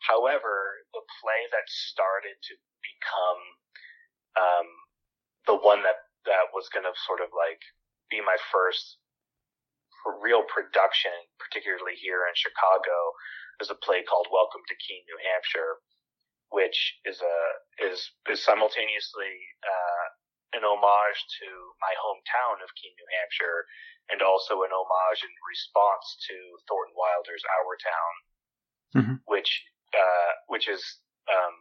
[0.00, 3.42] However, the play that started to become
[4.40, 4.68] um,
[5.44, 7.60] the one that that was going to sort of like
[8.08, 8.99] be my first
[10.06, 12.96] real production, particularly here in Chicago,
[13.60, 15.84] is a play called Welcome to Keene, New Hampshire,
[16.50, 17.36] which is a
[17.84, 20.06] is is simultaneously uh,
[20.58, 23.68] an homage to my hometown of Keene, New Hampshire,
[24.10, 26.36] and also an homage in response to
[26.66, 28.12] Thornton Wilder's Our Town,
[28.96, 29.16] mm-hmm.
[29.30, 29.50] which
[29.94, 30.82] uh, which is
[31.30, 31.54] um,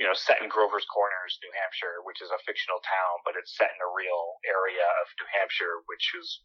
[0.00, 3.54] you know set in Grover's Corners, New Hampshire, which is a fictional town, but it's
[3.54, 6.42] set in a real area of New Hampshire, which is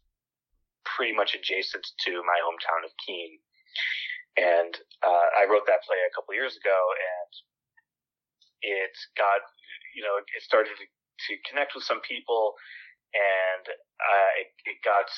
[0.96, 3.38] pretty much adjacent to my hometown of Keene.
[4.38, 4.72] And
[5.02, 7.30] uh, I wrote that play a couple years ago, and
[8.62, 9.42] it got
[9.94, 12.54] you know it started to, to connect with some people,
[13.14, 15.10] and uh, it, it got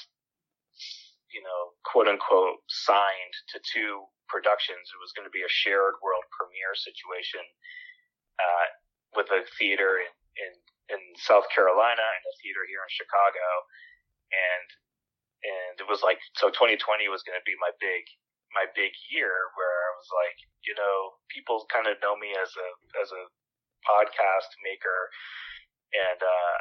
[1.32, 4.88] you know quote unquote signed to two productions.
[4.88, 7.44] It was going to be a shared world premiere situation
[8.40, 8.66] uh,
[9.20, 10.52] with a theater in, in
[10.96, 13.46] in South Carolina and a theater here in Chicago,
[14.32, 14.68] and
[15.40, 18.04] and it was like so 2020 was going to be my big
[18.50, 22.50] my big year where I was like, you know, people kind of know me as
[22.58, 23.22] a as a
[23.86, 25.08] podcast maker,
[25.94, 26.58] and uh,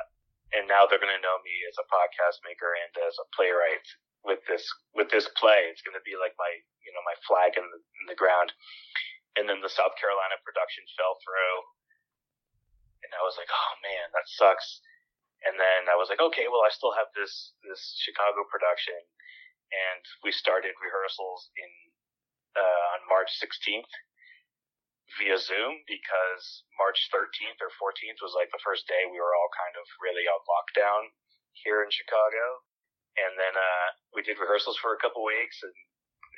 [0.56, 3.86] and now they're going to know me as a podcast maker and as a playwright
[4.24, 5.68] with this with this play.
[5.70, 6.52] It's going to be like my
[6.86, 8.54] you know my flag in the, in the ground.
[9.38, 11.58] And then the South Carolina production fell through,
[13.06, 14.82] and I was like, oh man, that sucks.
[15.48, 19.00] And then I was like, okay, well I still have this this Chicago production,
[19.72, 21.72] and we started rehearsals in
[22.60, 23.92] uh, on March 16th
[25.18, 29.50] via Zoom because March 13th or 14th was like the first day we were all
[29.58, 31.10] kind of really on lockdown
[31.54, 32.62] here in Chicago.
[33.18, 35.76] And then uh, we did rehearsals for a couple weeks, and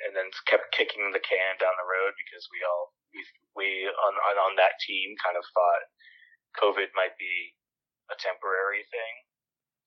[0.08, 2.84] and then kept kicking the can down the road because we all
[3.14, 3.20] we
[3.54, 5.84] we on on, on that team kind of thought
[6.58, 7.54] COVID might be
[8.12, 9.14] a temporary thing,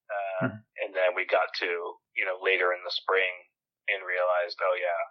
[0.10, 0.60] uh, mm-hmm.
[0.84, 1.70] and then we got to
[2.18, 3.32] you know later in the spring
[3.88, 5.02] and realized, oh yeah,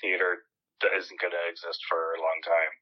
[0.00, 0.48] theater
[0.82, 2.72] isn't going to exist for a long time.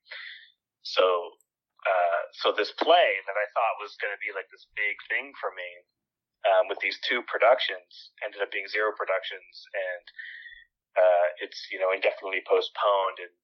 [0.81, 1.37] So,
[1.85, 5.37] uh, so this play that I thought was going to be like this big thing
[5.37, 5.68] for me,
[6.48, 10.05] um, with these two productions, ended up being zero productions, and
[10.96, 13.37] uh, it's you know indefinitely postponed and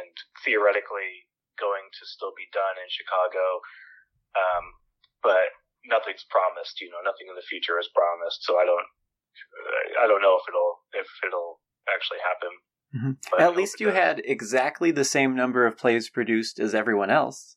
[0.00, 0.14] and
[0.46, 3.62] theoretically going to still be done in Chicago,
[4.34, 4.64] um,
[5.22, 5.54] but
[5.86, 6.80] nothing's promised.
[6.80, 8.44] You know, nothing in the future is promised.
[8.44, 8.88] So I don't
[10.02, 12.52] I don't know if it'll if it'll actually happen.
[12.94, 13.42] Mm-hmm.
[13.42, 17.56] At least you had exactly the same number of plays produced as everyone else.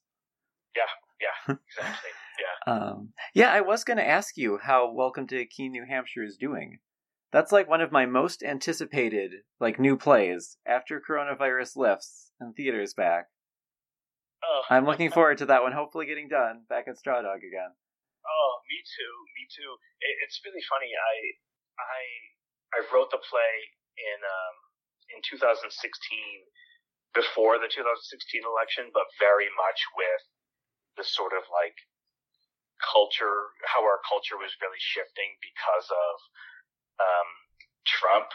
[0.75, 2.11] Yeah, yeah, exactly.
[2.39, 2.73] Yeah.
[2.73, 6.37] um, yeah, I was going to ask you how Welcome to Keene, New Hampshire is
[6.37, 6.79] doing.
[7.31, 12.93] That's like one of my most anticipated like new plays after coronavirus lifts and theaters
[12.93, 13.25] back.
[14.43, 14.61] Oh.
[14.69, 15.73] I'm looking forward to that one.
[15.73, 17.73] Hopefully, getting done back at Strawdog again.
[18.27, 19.13] Oh, me too.
[19.39, 19.71] Me too.
[20.03, 20.91] It, it's really funny.
[20.91, 21.15] I
[21.79, 22.01] I
[22.75, 23.55] I wrote the play
[23.97, 24.55] in um,
[25.15, 25.71] in 2016
[27.15, 30.23] before the 2016 election, but very much with
[30.99, 31.77] the sort of like
[32.83, 36.15] culture, how our culture was really shifting because of
[37.01, 37.29] um,
[37.87, 38.29] Trump,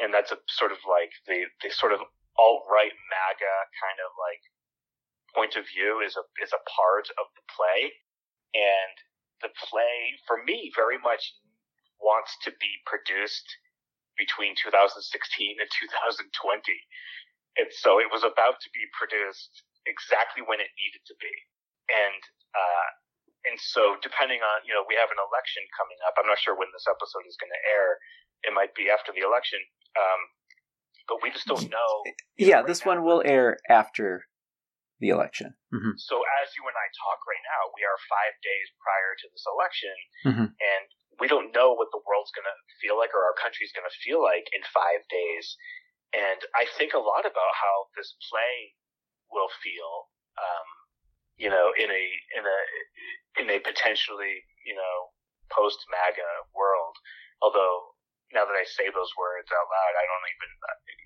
[0.00, 2.02] and that's a sort of like the the sort of
[2.36, 4.42] alt right MAGA kind of like
[5.32, 7.92] point of view is a is a part of the play,
[8.56, 8.96] and
[9.42, 11.36] the play for me very much
[12.00, 13.46] wants to be produced
[14.16, 14.96] between 2016
[15.60, 16.28] and 2020.
[17.56, 21.32] And so it was about to be produced exactly when it needed to be.
[21.88, 22.20] And,
[22.52, 22.88] uh,
[23.48, 26.16] and so depending on, you know, we have an election coming up.
[26.20, 28.00] I'm not sure when this episode is going to air.
[28.44, 29.60] It might be after the election.
[29.96, 30.20] Um,
[31.08, 31.92] but we just don't know.
[32.36, 32.92] Yeah, right this now.
[32.92, 34.26] one will air after
[35.00, 35.52] the election.
[35.72, 35.96] Mm-hmm.
[36.00, 39.44] So as you and I talk right now, we are five days prior to this
[39.44, 40.48] election, mm-hmm.
[40.52, 40.86] and
[41.20, 44.02] we don't know what the world's going to feel like or our country's going to
[44.04, 45.56] feel like in five days.
[46.12, 48.76] And I think a lot about how this play
[49.28, 50.68] will feel, um,
[51.36, 52.04] you know, in a
[52.36, 52.58] in a
[53.42, 54.96] in a potentially you know
[55.52, 56.96] post MAGA world.
[57.44, 57.95] Although
[58.34, 60.50] now that I say those words out loud, I don't even.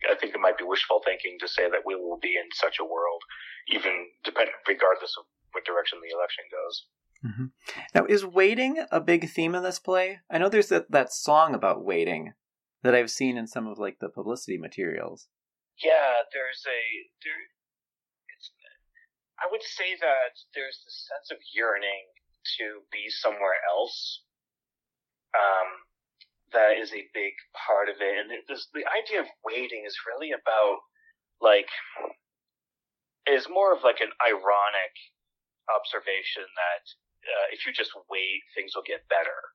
[0.09, 2.81] I think it might be wishful thinking to say that we will be in such
[2.81, 3.21] a world,
[3.69, 6.77] even depend regardless of what direction the election goes.
[7.21, 7.47] Mm-hmm.
[7.95, 10.21] Now, is waiting a big theme in this play?
[10.31, 12.33] I know there's that, that song about waiting
[12.83, 15.29] that I've seen in some of like the publicity materials.
[15.85, 16.81] Yeah, there's a
[17.21, 17.45] there.
[18.33, 18.53] It's.
[19.37, 22.09] I would say that there's this sense of yearning
[22.61, 24.25] to be somewhere else.
[25.37, 25.90] Um,
[26.53, 30.33] that is a big part of it, and this, the idea of waiting is really
[30.33, 30.83] about
[31.41, 31.71] like
[33.29, 34.95] is more of like an ironic
[35.71, 36.85] observation that
[37.25, 39.55] uh, if you just wait, things will get better,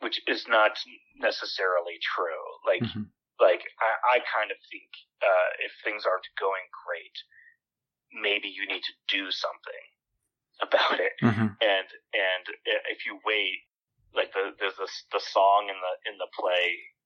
[0.00, 0.76] which is not
[1.16, 2.44] necessarily true.
[2.62, 3.08] Like, mm-hmm.
[3.40, 4.90] like I, I, kind of think
[5.24, 7.16] uh, if things aren't going great,
[8.12, 9.84] maybe you need to do something
[10.66, 11.16] about it.
[11.24, 11.56] Mm-hmm.
[11.56, 12.44] And and
[12.92, 13.64] if you wait,
[14.14, 16.96] like the there's this the song in the in the play.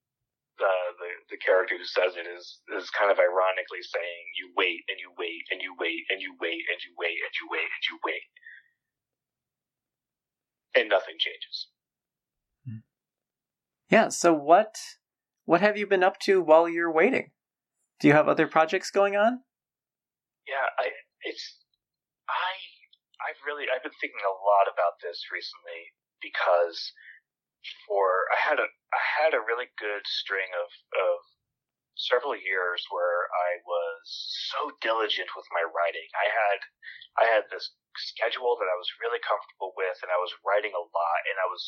[0.63, 4.85] Uh, the the character who says it is is kind of ironically saying you wait
[4.87, 7.67] and you wait and you wait and you wait and you wait and you wait
[7.67, 8.27] and you wait
[10.75, 11.69] and nothing changes.
[13.89, 14.09] Yeah.
[14.09, 14.77] So what
[15.45, 17.33] what have you been up to while you're waiting?
[18.01, 19.45] Do you have other projects going on?
[20.47, 20.91] Yeah, I
[21.23, 21.59] it's
[22.29, 22.57] I
[23.21, 26.79] I've really I've been thinking a lot about this recently because
[27.87, 31.19] for I had a I had a really good string of of
[31.97, 34.05] several years where I was
[34.51, 36.09] so diligent with my writing.
[36.17, 36.59] I had
[37.21, 40.81] I had this schedule that I was really comfortable with, and I was writing a
[40.81, 41.63] lot, and I was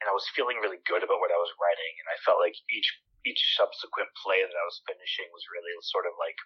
[0.00, 2.56] and I was feeling really good about what I was writing, and I felt like
[2.70, 2.88] each
[3.26, 6.38] each subsequent play that I was finishing was really sort of like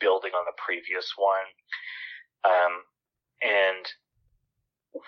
[0.00, 1.46] building on the previous one.
[2.44, 2.84] Um,
[3.42, 3.84] and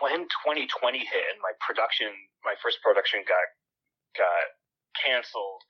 [0.00, 0.68] when 2020
[1.00, 2.12] hit and my production,
[2.44, 3.46] my first production got
[4.16, 4.44] got
[4.98, 5.62] canceled,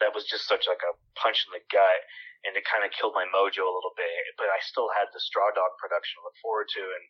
[0.00, 2.00] that was just such like a punch in the gut,
[2.42, 4.34] and it kind of killed my mojo a little bit.
[4.34, 7.04] But I still had the Strawdog production to look forward to, and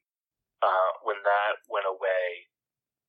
[0.61, 2.27] uh, when that went away,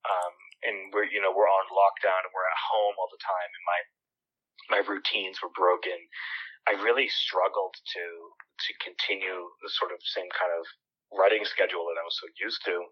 [0.08, 0.34] um,
[0.64, 3.64] and we're you know we're on lockdown and we're at home all the time, and
[3.68, 3.80] my
[4.78, 5.98] my routines were broken.
[6.64, 8.06] I really struggled to
[8.56, 10.64] to continue the sort of same kind of
[11.12, 12.88] writing schedule that I was so used to.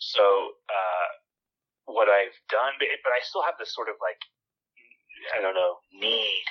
[0.00, 0.24] So
[0.68, 1.08] uh,
[1.92, 4.20] what I've done, but, but I still have this sort of like
[5.36, 6.46] I don't know need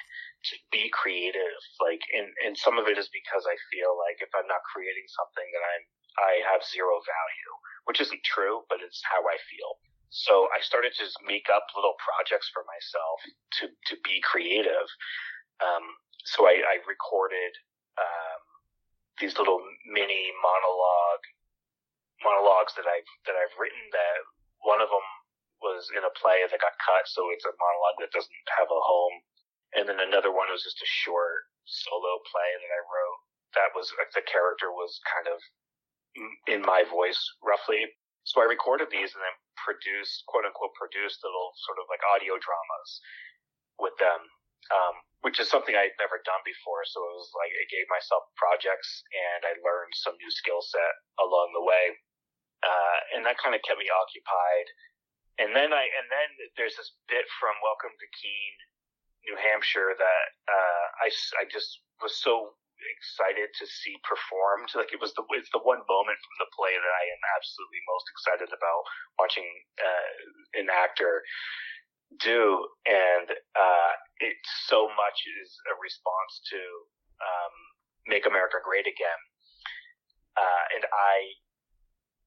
[0.54, 1.60] to be creative.
[1.82, 5.10] Like, and and some of it is because I feel like if I'm not creating
[5.10, 5.84] something, that I'm
[6.20, 7.52] I have zero value,
[7.86, 9.82] which isn't true, but it's how I feel.
[10.10, 13.18] So I started to make up little projects for myself
[13.62, 14.90] to, to be creative.
[15.62, 15.86] Um,
[16.26, 17.54] so I, I recorded
[18.02, 18.42] um,
[19.22, 21.26] these little mini monologue
[22.24, 23.82] monologues that I've that I've written.
[23.92, 24.20] That
[24.64, 25.08] one of them
[25.60, 28.82] was in a play that got cut, so it's a monologue that doesn't have a
[28.84, 29.18] home.
[29.76, 33.20] And then another one was just a short solo play that I wrote.
[33.54, 35.38] That was like the character was kind of
[36.50, 37.86] in my voice roughly.
[38.26, 42.38] So I recorded these and then produced, quote unquote, produced little sort of like audio
[42.38, 42.90] dramas
[43.78, 44.22] with them,
[44.70, 46.86] um, which is something I'd never done before.
[46.86, 50.94] So it was like I gave myself projects and I learned some new skill set
[51.18, 51.98] along the way,
[52.64, 54.68] uh, and that kind of kept me occupied.
[55.40, 56.30] And then I and then
[56.60, 58.60] there's this bit from Welcome to Keene,
[59.32, 61.08] New Hampshire that uh, I
[61.40, 64.72] I just was so excited to see performed.
[64.76, 67.82] Like it was the it's the one moment from the play that I am absolutely
[67.88, 68.82] most excited about
[69.20, 69.48] watching
[69.80, 70.12] uh,
[70.60, 71.24] an actor
[72.18, 76.60] do, and uh, it so much is a response to
[77.22, 77.54] um,
[78.12, 79.22] "Make America Great Again,"
[80.36, 81.16] uh, and I.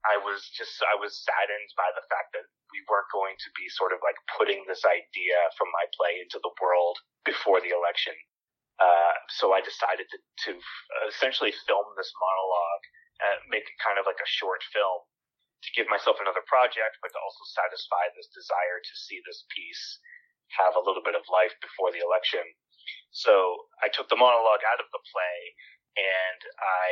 [0.03, 3.70] I was just, I was saddened by the fact that we weren't going to be
[3.70, 8.14] sort of like putting this idea from my play into the world before the election
[8.82, 10.50] uh, so I decided to, to
[11.07, 12.84] essentially film this monologue,
[13.22, 15.07] and make it kind of like a short film
[15.62, 20.03] to give myself another project, but to also satisfy this desire to see this piece
[20.59, 22.42] have a little bit of life before the election.
[23.14, 25.38] So I took the monologue out of the play
[25.94, 26.88] and I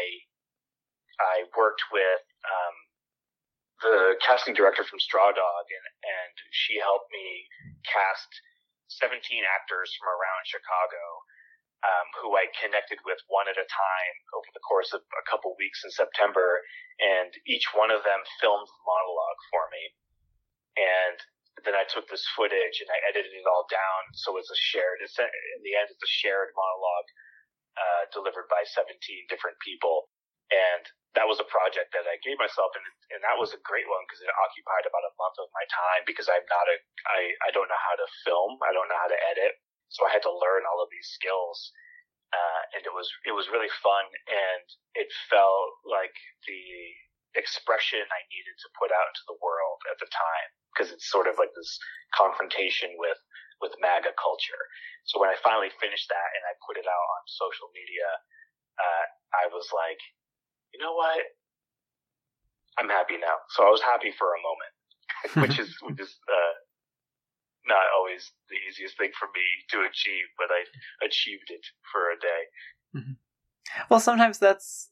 [1.21, 2.77] I worked with um,
[3.81, 7.49] the casting director from Strawdog and, and she helped me
[7.89, 8.29] cast
[8.93, 9.17] 17
[9.47, 11.01] actors from around Chicago
[11.81, 15.57] um, who I connected with one at a time over the course of a couple
[15.57, 16.61] weeks in September,
[17.01, 19.85] and each one of them filmed the monologue for me.
[20.77, 21.17] And
[21.65, 25.01] then I took this footage and I edited it all down so it's a shared.
[25.01, 27.09] It's in the end, it's a shared monologue
[27.81, 28.97] uh, delivered by 17
[29.33, 30.10] different people,
[30.51, 30.83] and
[31.19, 32.87] that was a project that I gave myself, and
[33.17, 36.03] and that was a great one because it occupied about a month of my time
[36.07, 36.77] because I'm not a
[37.11, 39.59] I I don't know how to film, I don't know how to edit,
[39.91, 41.75] so I had to learn all of these skills.
[42.31, 46.15] Uh, and it was it was really fun, and it felt like
[46.47, 46.63] the
[47.35, 51.27] expression I needed to put out into the world at the time because it's sort
[51.27, 51.75] of like this
[52.15, 53.19] confrontation with
[53.59, 54.63] with MAGA culture.
[55.11, 58.09] So when I finally finished that and I put it out on social media,
[58.81, 59.05] uh,
[59.37, 60.01] I was like,
[60.73, 61.19] you know what?
[62.79, 63.37] I'm happy now.
[63.51, 64.73] So I was happy for a moment,
[65.49, 66.55] which is which is uh,
[67.67, 70.65] not always the easiest thing for me to achieve, but I
[71.05, 72.43] achieved it for a day.
[72.97, 73.85] Mm-hmm.
[73.89, 74.91] Well, sometimes that's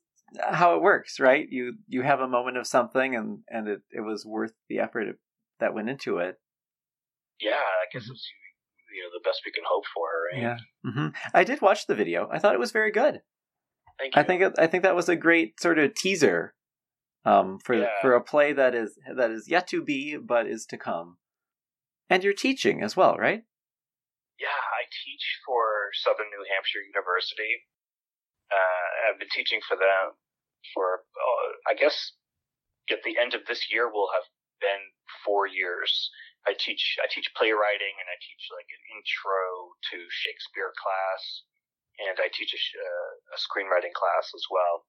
[0.51, 1.47] how it works, right?
[1.49, 5.17] You you have a moment of something, and and it, it was worth the effort
[5.61, 6.37] that went into it.
[7.41, 8.13] Yeah, I guess mm-hmm.
[8.13, 8.29] it's
[8.95, 10.43] you know the best we can hope for, right?
[10.43, 10.91] Yeah.
[10.91, 11.09] Mm-hmm.
[11.35, 12.29] I did watch the video.
[12.31, 13.23] I thought it was very good.
[13.99, 14.23] Thank you.
[14.23, 16.55] I think I think that was a great sort of teaser
[17.25, 17.99] um, for yeah.
[18.01, 21.19] for a play that is that is yet to be, but is to come.
[22.09, 23.45] And you're teaching as well, right?
[24.41, 27.69] Yeah, I teach for Southern New Hampshire University.
[28.49, 30.17] Uh, I've been teaching for them
[30.73, 32.17] for, uh, I guess,
[32.89, 34.25] at the end of this year will have
[34.61, 34.95] been
[35.25, 36.11] four years.
[36.47, 41.45] I teach I teach playwriting and I teach like an intro to Shakespeare class,
[41.99, 44.87] and I teach a, uh, a screenwriting class as well.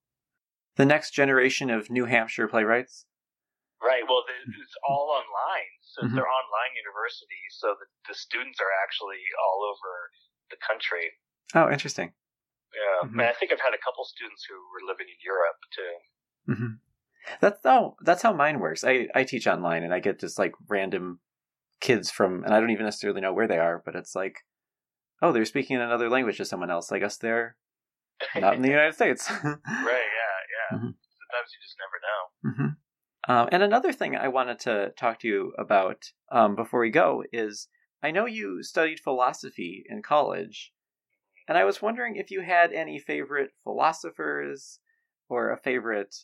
[0.78, 3.06] The next generation of New Hampshire playwrights.
[3.82, 4.04] Right.
[4.04, 6.16] Well, it's all online, so mm-hmm.
[6.16, 9.92] they're online universities, so the, the students are actually all over
[10.52, 11.16] the country.
[11.56, 12.12] Oh, interesting.
[12.76, 13.20] Yeah, mm-hmm.
[13.20, 15.94] I think I've had a couple students who were living in Europe too.
[16.54, 16.74] Mm-hmm.
[17.42, 18.84] That's oh, that's how mine works.
[18.84, 21.20] I I teach online, and I get just like random
[21.80, 24.40] kids from, and I don't even necessarily know where they are, but it's like,
[25.22, 26.92] oh, they're speaking in another language to someone else.
[26.92, 27.56] I guess they're
[28.36, 29.30] not in the United States.
[29.44, 29.44] right.
[29.44, 29.90] Yeah.
[30.72, 30.78] Yeah.
[30.78, 30.92] Mm-hmm.
[30.92, 32.50] Sometimes you just never know.
[32.52, 33.32] Mm-hmm.
[33.32, 37.24] Um, and another thing I wanted to talk to you about um, before we go
[37.32, 37.68] is
[38.02, 40.72] I know you studied philosophy in college,
[41.48, 44.80] and I was wondering if you had any favorite philosophers
[45.28, 46.16] or a favorite,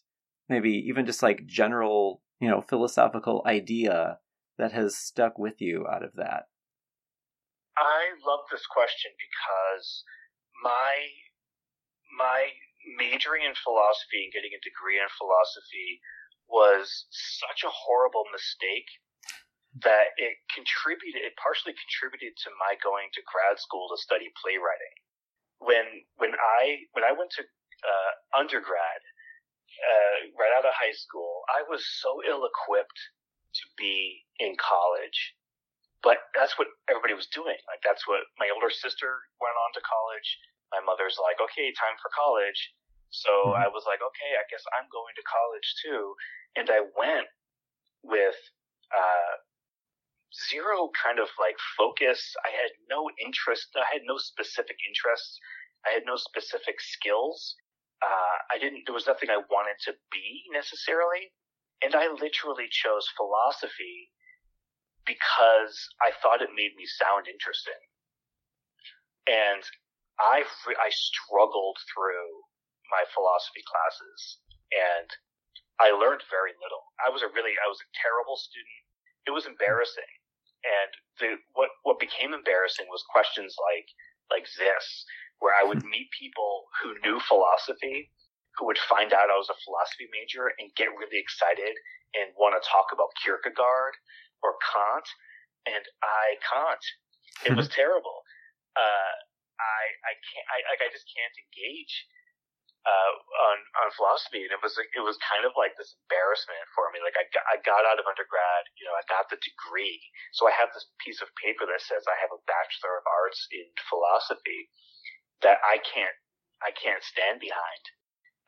[0.47, 4.19] maybe even just like general, you know, philosophical idea
[4.57, 6.45] that has stuck with you out of that.
[7.77, 10.03] I love this question because
[10.63, 10.93] my
[12.15, 12.47] my
[12.95, 15.99] majoring in philosophy and getting a degree in philosophy
[16.47, 18.87] was such a horrible mistake
[19.83, 24.95] that it contributed, it partially contributed to my going to grad school to study playwriting.
[25.59, 29.01] When when I when I went to uh, undergrad,
[29.83, 33.01] uh, right out of high school, I was so ill equipped
[33.59, 35.35] to be in college.
[36.05, 37.57] But that's what everybody was doing.
[37.65, 40.29] Like that's what my older sister went on to college.
[40.69, 42.61] My mother's like, okay, time for college.
[43.09, 43.65] So mm-hmm.
[43.65, 46.13] I was like, okay, I guess I'm going to college too.
[46.61, 47.25] And I went
[48.05, 48.37] with
[48.93, 49.33] uh,
[50.53, 52.21] zero kind of like focus.
[52.45, 53.73] I had no interest.
[53.73, 55.41] I had no specific interests.
[55.89, 57.57] I had no specific skills.
[58.05, 58.85] Uh, I didn't.
[58.85, 61.33] There was nothing I wanted to be necessarily,
[61.81, 64.13] and I literally chose philosophy
[65.05, 67.79] because I thought it made me sound interesting.
[69.29, 69.63] And
[70.19, 70.45] I
[70.77, 72.45] I struggled through
[72.93, 74.19] my philosophy classes,
[74.71, 75.09] and
[75.81, 76.83] I learned very little.
[77.01, 78.81] I was a really I was a terrible student.
[79.25, 80.11] It was embarrassing,
[80.63, 83.89] and the what what became embarrassing was questions like
[84.31, 84.85] like this,
[85.39, 88.11] where I would meet people who knew philosophy,
[88.57, 91.75] who would find out I was a philosophy major and get really excited
[92.15, 93.99] and want to talk about Kierkegaard
[94.43, 95.07] or Kant,
[95.67, 96.85] and I can't.
[97.45, 98.23] It was terrible.
[98.75, 99.13] Uh,
[99.59, 100.47] I I can't.
[100.51, 101.95] I like I just can't engage
[102.85, 103.13] uh,
[103.49, 106.93] on on philosophy, and it was like, it was kind of like this embarrassment for
[106.93, 107.01] me.
[107.01, 109.97] Like I got, I got out of undergrad, you know, I got the degree,
[110.37, 113.49] so I have this piece of paper that says I have a bachelor of arts
[113.49, 114.69] in philosophy
[115.41, 116.13] that I can't
[116.61, 117.83] I can't stand behind,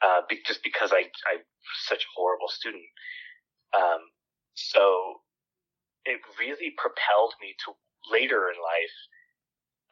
[0.05, 1.41] uh, be, just because I I'm
[1.89, 2.85] such a horrible student.
[3.73, 4.05] Um,
[4.53, 5.25] so
[6.07, 7.75] it really propelled me to
[8.09, 8.97] later in life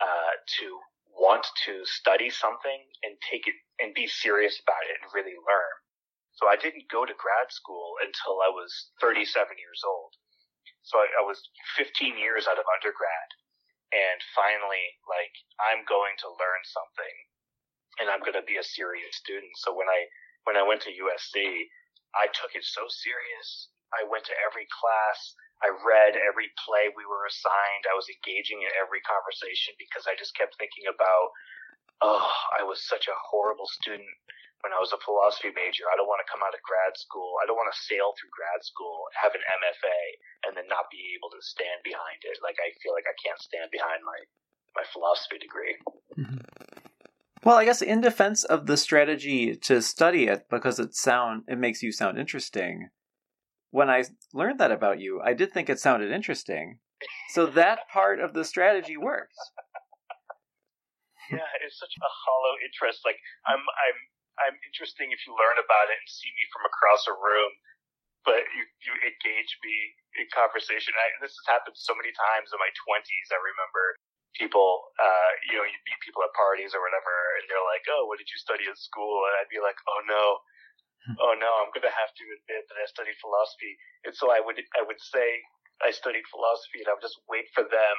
[0.01, 0.65] uh, to
[1.11, 5.75] want to study something and take it and be serious about it and really learn.
[6.35, 10.11] So I didn't go to grad school until I was 37 years old.
[10.83, 11.39] So I, I was
[11.79, 13.29] 15 years out of undergrad
[13.95, 17.15] and finally like I'm going to learn something
[18.03, 19.51] and I'm going to be a serious student.
[19.63, 20.11] So when I
[20.45, 21.41] when I went to USC,
[22.13, 23.71] I took it so serious.
[23.95, 25.17] I went to every class.
[25.63, 27.87] I read every play we were assigned.
[27.87, 31.27] I was engaging in every conversation because I just kept thinking about,
[32.03, 34.11] oh, I was such a horrible student
[34.65, 35.87] when I was a philosophy major.
[35.87, 37.39] I don't want to come out of grad school.
[37.39, 40.01] I don't want to sail through grad school, have an MFA,
[40.49, 42.41] and then not be able to stand behind it.
[42.43, 44.19] Like I feel like I can't stand behind my
[44.75, 45.77] my philosophy degree.
[46.19, 46.43] Mm-hmm.
[47.45, 51.61] Well, I guess in defense of the strategy to study it because it sound it
[51.61, 52.89] makes you sound interesting
[53.75, 56.79] when I learned that about you, I did think it sounded interesting.
[57.35, 59.35] So that part of the strategy works.
[61.27, 63.03] yeah, it's such a hollow interest.
[63.03, 63.97] Like I'm, I'm,
[64.47, 67.51] I'm interesting if you learn about it and see me from across a room,
[68.23, 69.75] but you, you engage me
[70.23, 70.95] in conversation.
[70.95, 73.27] I, this has happened so many times in my twenties.
[73.27, 73.99] I remember
[74.39, 78.07] people, uh, you know, you meet people at parties or whatever, and they're like, "Oh,
[78.07, 80.23] what did you study at school?" And I'd be like, "Oh no."
[81.21, 83.73] Oh no, I'm going to have to admit that I studied philosophy.
[84.05, 85.41] And so I would, I would say
[85.83, 87.97] I studied philosophy and I would just wait for them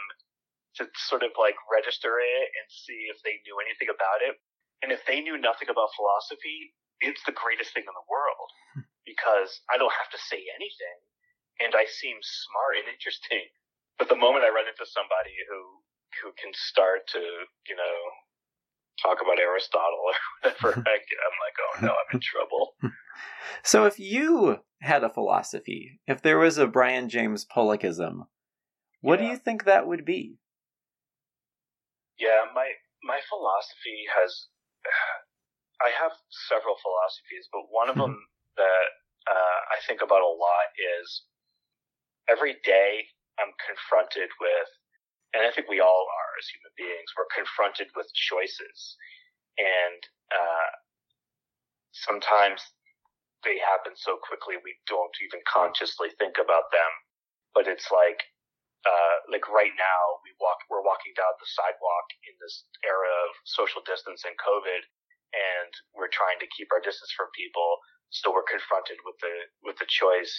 [0.81, 4.37] to sort of like register it and see if they knew anything about it.
[4.85, 8.49] And if they knew nothing about philosophy, it's the greatest thing in the world
[9.11, 10.99] because I don't have to say anything
[11.61, 13.49] and I seem smart and interesting.
[13.97, 15.61] But the moment I run into somebody who,
[16.21, 17.23] who can start to,
[17.65, 17.97] you know,
[19.03, 20.15] talk about Aristotle or
[20.51, 22.75] whatever, I'm like, oh no, I'm in trouble.
[23.63, 28.27] So if you had a philosophy, if there was a Brian James Polakism,
[29.01, 29.25] what yeah.
[29.25, 30.37] do you think that would be?
[32.19, 32.73] Yeah, my
[33.03, 34.53] my philosophy has
[35.81, 36.13] I have
[36.51, 38.21] several philosophies, but one of them
[38.57, 38.87] that
[39.31, 40.69] uh, I think about a lot
[41.01, 41.25] is
[42.29, 43.09] every day
[43.41, 44.71] I'm confronted with
[45.37, 46.07] and I think we all
[46.37, 48.97] as human beings, we're confronted with choices.
[49.57, 50.01] And
[50.33, 50.71] uh,
[51.93, 52.61] sometimes
[53.45, 56.93] they happen so quickly we don't even consciously think about them.
[57.57, 58.21] But it's like,
[58.85, 63.33] uh, like right now we walk, we're walking down the sidewalk in this era of
[63.49, 64.83] social distance and COVID,
[65.33, 67.81] and we're trying to keep our distance from people.
[68.13, 69.35] So we're confronted with the
[69.67, 70.31] with the choice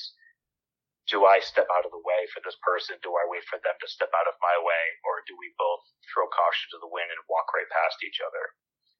[1.08, 3.00] do I step out of the way for this person?
[3.00, 4.84] Do I wait for them to step out of my way?
[5.08, 8.44] Or do we both throw caution to the wind and walk right past each other?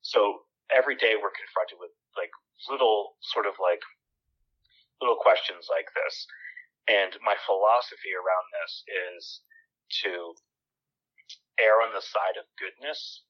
[0.08, 2.32] So every day we're confronted with like
[2.72, 3.84] little sort of like
[5.04, 6.16] little questions like this.
[6.88, 9.44] And my philosophy around this is
[10.08, 10.32] to
[11.60, 13.28] err on the side of goodness.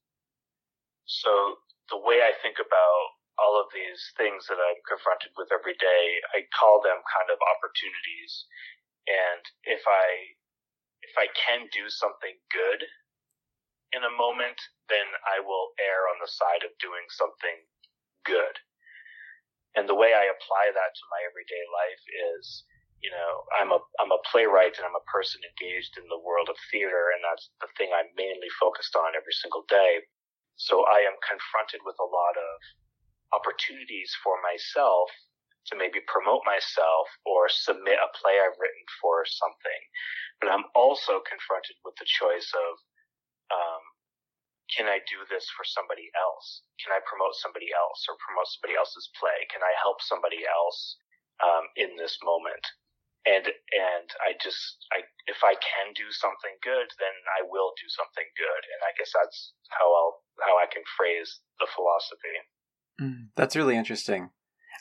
[1.10, 5.78] So the way I think about all of these things that I'm confronted with every
[5.78, 8.46] day, I call them kind of opportunities.
[9.08, 10.36] And if I,
[11.06, 12.82] if I can do something good
[13.96, 14.60] in a moment,
[14.90, 17.66] then I will err on the side of doing something
[18.26, 18.60] good.
[19.78, 22.04] And the way I apply that to my everyday life
[22.36, 22.66] is
[23.02, 26.50] you know, I'm a I'm a playwright and I'm a person engaged in the world
[26.50, 30.02] of theater, and that's the thing I'm mainly focused on every single day.
[30.58, 32.54] So I am confronted with a lot of
[33.34, 35.10] opportunities for myself
[35.72, 39.82] to maybe promote myself or submit a play I've written for something.
[40.40, 42.72] But I'm also confronted with the choice of,
[43.52, 43.84] um,
[44.72, 46.64] can I do this for somebody else?
[46.84, 49.48] Can I promote somebody else or promote somebody else's play?
[49.52, 50.80] Can I help somebody else
[51.44, 52.64] um, in this moment?
[53.28, 57.88] and and I just I if I can do something good, then I will do
[57.92, 62.38] something good, and I guess that's how I'll how I can phrase the philosophy.
[63.02, 64.30] Mm, that's really interesting.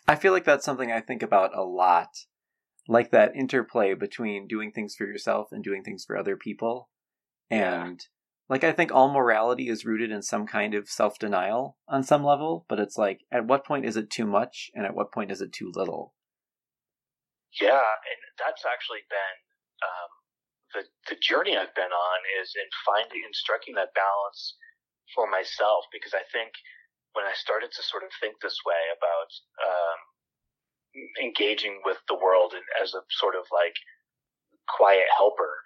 [0.09, 2.09] I feel like that's something I think about a lot,
[2.89, 6.91] like that interplay between doing things for yourself and doing things for other people,
[7.51, 8.01] and.
[8.01, 8.07] Yeah.
[8.49, 12.23] Like, I think all morality is rooted in some kind of self denial on some
[12.23, 15.33] level, but it's like, at what point is it too much and at what point
[15.33, 16.15] is it too little?
[17.61, 19.37] Yeah, and that's actually been
[19.83, 20.11] um,
[20.75, 24.57] the the journey I've been on is in finding and striking that balance
[25.15, 26.53] for myself because I think
[27.17, 29.31] when I started to sort of think this way about
[29.65, 29.99] um,
[31.25, 33.73] engaging with the world and as a sort of like
[34.69, 35.65] quiet helper,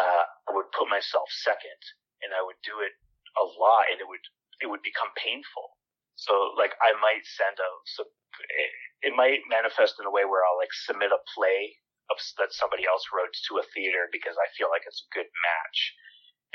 [0.00, 1.80] uh, I would put myself second
[2.24, 2.96] and I would do it
[3.36, 4.24] a lot and it would
[4.64, 5.76] it would become painful.
[6.16, 8.08] So like I might send a so
[8.48, 11.76] it, it might manifest in a way where I'll like submit a play
[12.08, 15.28] of, that somebody else wrote to a theater because I feel like it's a good
[15.28, 15.78] match,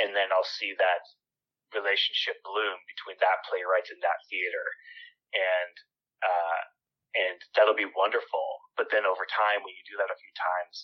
[0.02, 1.04] and then I'll see that
[1.76, 4.66] relationship bloom between that playwright and that theater,
[5.34, 5.74] and
[6.24, 6.62] uh,
[7.14, 8.48] and that'll be wonderful.
[8.78, 10.76] But then over time, when you do that a few times,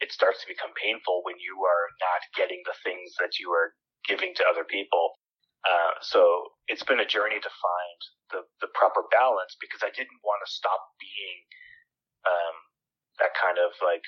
[0.00, 3.76] it starts to become painful when you are not getting the things that you are
[4.08, 5.16] giving to other people.
[5.64, 7.98] Uh, so it's been a journey to find
[8.32, 11.38] the, the proper balance because I didn't want to stop being
[12.28, 12.56] um,
[13.20, 14.04] that kind of like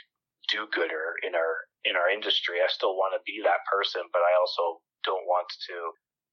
[0.53, 2.61] do-gooder in our in our industry.
[2.61, 5.77] I still want to be that person, but I also don't want to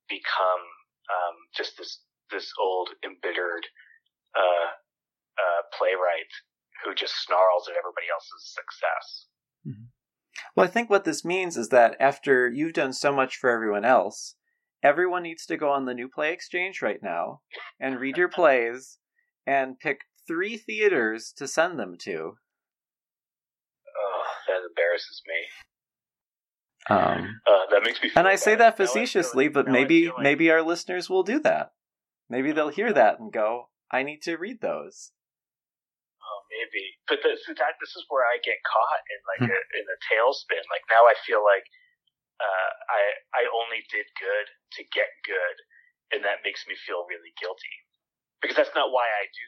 [0.09, 0.63] become
[1.09, 2.01] um, just this
[2.31, 3.67] this old embittered
[4.35, 4.69] uh,
[5.37, 6.31] uh, playwright
[6.83, 9.27] who just snarls at everybody else's success.
[9.67, 9.93] Mm-hmm.
[10.55, 13.85] Well, I think what this means is that after you've done so much for everyone
[13.85, 14.35] else,
[14.83, 17.41] everyone needs to go on the new play exchange right now
[17.79, 18.97] and read your plays
[19.45, 22.37] and pick three theaters to send them to.
[23.97, 25.35] Oh, that embarrasses me.
[26.89, 28.11] Um, uh, that makes me.
[28.15, 31.71] and I say that facetiously, but maybe maybe our listeners will do that.
[32.29, 35.11] Maybe they'll hear that and go, "I need to read those."
[36.19, 36.83] Oh, maybe.
[37.07, 40.63] But this, that this is where I get caught in like a, in a tailspin.
[40.67, 41.63] Like now, I feel like
[42.43, 44.47] uh, I I only did good
[44.79, 45.57] to get good,
[46.11, 47.75] and that makes me feel really guilty
[48.43, 49.45] because that's not why I do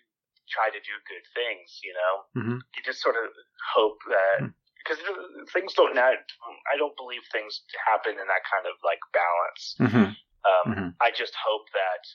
[0.47, 1.83] try to do good things.
[1.83, 2.59] You know, mm-hmm.
[2.63, 3.27] you just sort of
[3.75, 4.55] hope that
[4.85, 5.01] because
[5.49, 9.63] things don't I don't believe things happen in that kind of like balance.
[9.81, 10.09] Mm-hmm.
[10.45, 10.89] Um, mm-hmm.
[11.01, 12.05] I just hope that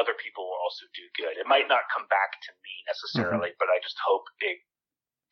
[0.00, 1.36] other people will also do good.
[1.36, 3.60] It might not come back to me necessarily, mm-hmm.
[3.60, 4.64] but I just hope it,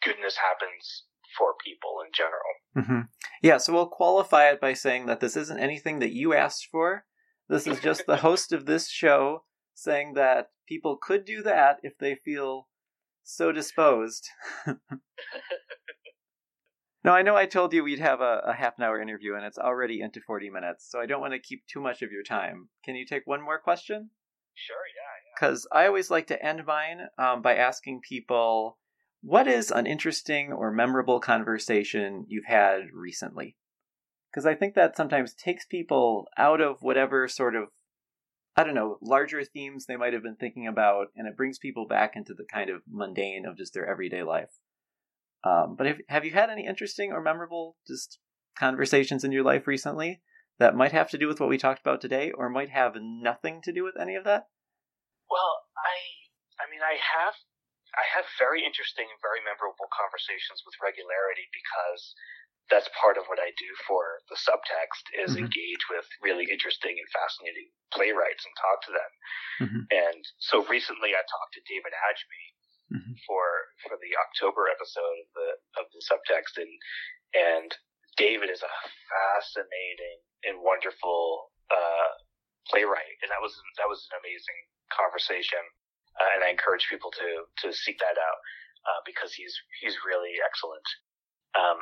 [0.05, 2.53] goodness happens for people in general.
[2.77, 3.09] Mm-hmm.
[3.43, 7.05] Yeah, so we'll qualify it by saying that this isn't anything that you asked for.
[7.49, 11.99] This is just the host of this show saying that people could do that if
[11.99, 12.69] they feel
[13.23, 14.29] so disposed.
[17.05, 19.45] no, I know I told you we'd have a, a, half an hour interview, and
[19.45, 22.23] it's already into 40 minutes, so I don't want to keep too much of your
[22.23, 22.69] time.
[22.85, 24.11] Can you take one more question?
[24.55, 25.39] Sure, yeah.
[25.39, 25.81] Because yeah.
[25.81, 28.79] I always like to end mine um, by asking people
[29.25, 33.57] what is an interesting or memorable conversation you've had recently?
[34.31, 37.69] Because I think that sometimes takes people out of whatever sort of,
[38.57, 41.87] I don't know, larger themes they might have been thinking about, and it brings people
[41.87, 44.51] back into the kind of mundane of just their everyday life.
[45.45, 48.19] Um, but have, have you had any interesting or memorable just
[48.59, 50.23] conversations in your life recently
[50.59, 53.61] that might have to do with what we talked about today, or might have nothing
[53.65, 54.47] to do with any of that?
[55.29, 57.35] Well, I, I mean, I have
[57.95, 62.15] I have very interesting and very memorable conversations with regularity because
[62.73, 65.47] that's part of what I do for the subtext is mm-hmm.
[65.47, 69.13] engage with really interesting and fascinating playwrights and talk to them.
[69.63, 69.83] Mm-hmm.
[69.95, 72.45] And so recently I talked to David Adjmi
[72.93, 73.15] mm-hmm.
[73.25, 73.45] for
[73.85, 75.49] for the October episode of the
[75.81, 76.73] of the subtext and
[77.35, 77.71] and
[78.17, 78.73] David is a
[79.11, 82.11] fascinating and wonderful uh,
[82.69, 84.61] playwright and that was that was an amazing
[84.93, 85.63] conversation
[86.21, 87.29] uh, and I encourage people to
[87.67, 88.41] to seek that out
[88.87, 90.87] uh, because he's he's really excellent.
[91.59, 91.81] Um,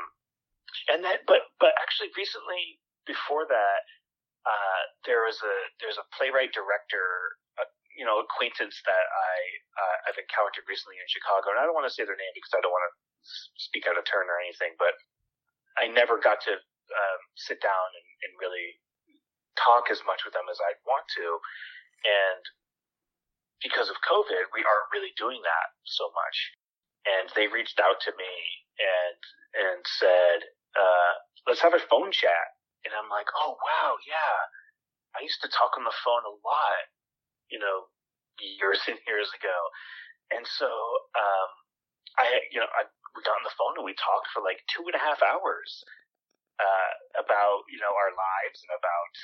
[0.88, 3.82] and that, but but actually, recently before that,
[4.46, 9.34] uh, there was a there's a playwright director, uh, you know, acquaintance that I
[9.76, 12.54] uh, I've encountered recently in Chicago, and I don't want to say their name because
[12.56, 12.94] I don't want to
[13.60, 14.96] speak out of turn or anything, but
[15.78, 18.80] I never got to um, sit down and, and really
[19.56, 21.26] talk as much with them as I'd want to.
[22.04, 22.42] And
[23.62, 26.36] because of COVID, we aren't really doing that so much.
[27.06, 28.34] And they reached out to me
[28.78, 29.20] and
[29.52, 30.38] and said,
[30.74, 31.12] uh,
[31.46, 34.36] "Let's have a phone chat." And I'm like, "Oh wow, yeah.
[35.12, 36.84] I used to talk on the phone a lot,
[37.50, 37.88] you know,
[38.38, 39.58] years and years ago."
[40.32, 41.50] And so, um,
[42.18, 44.84] I, you know, I, we got on the phone and we talked for like two
[44.88, 45.84] and a half hours
[46.60, 49.14] uh, about you know our lives and about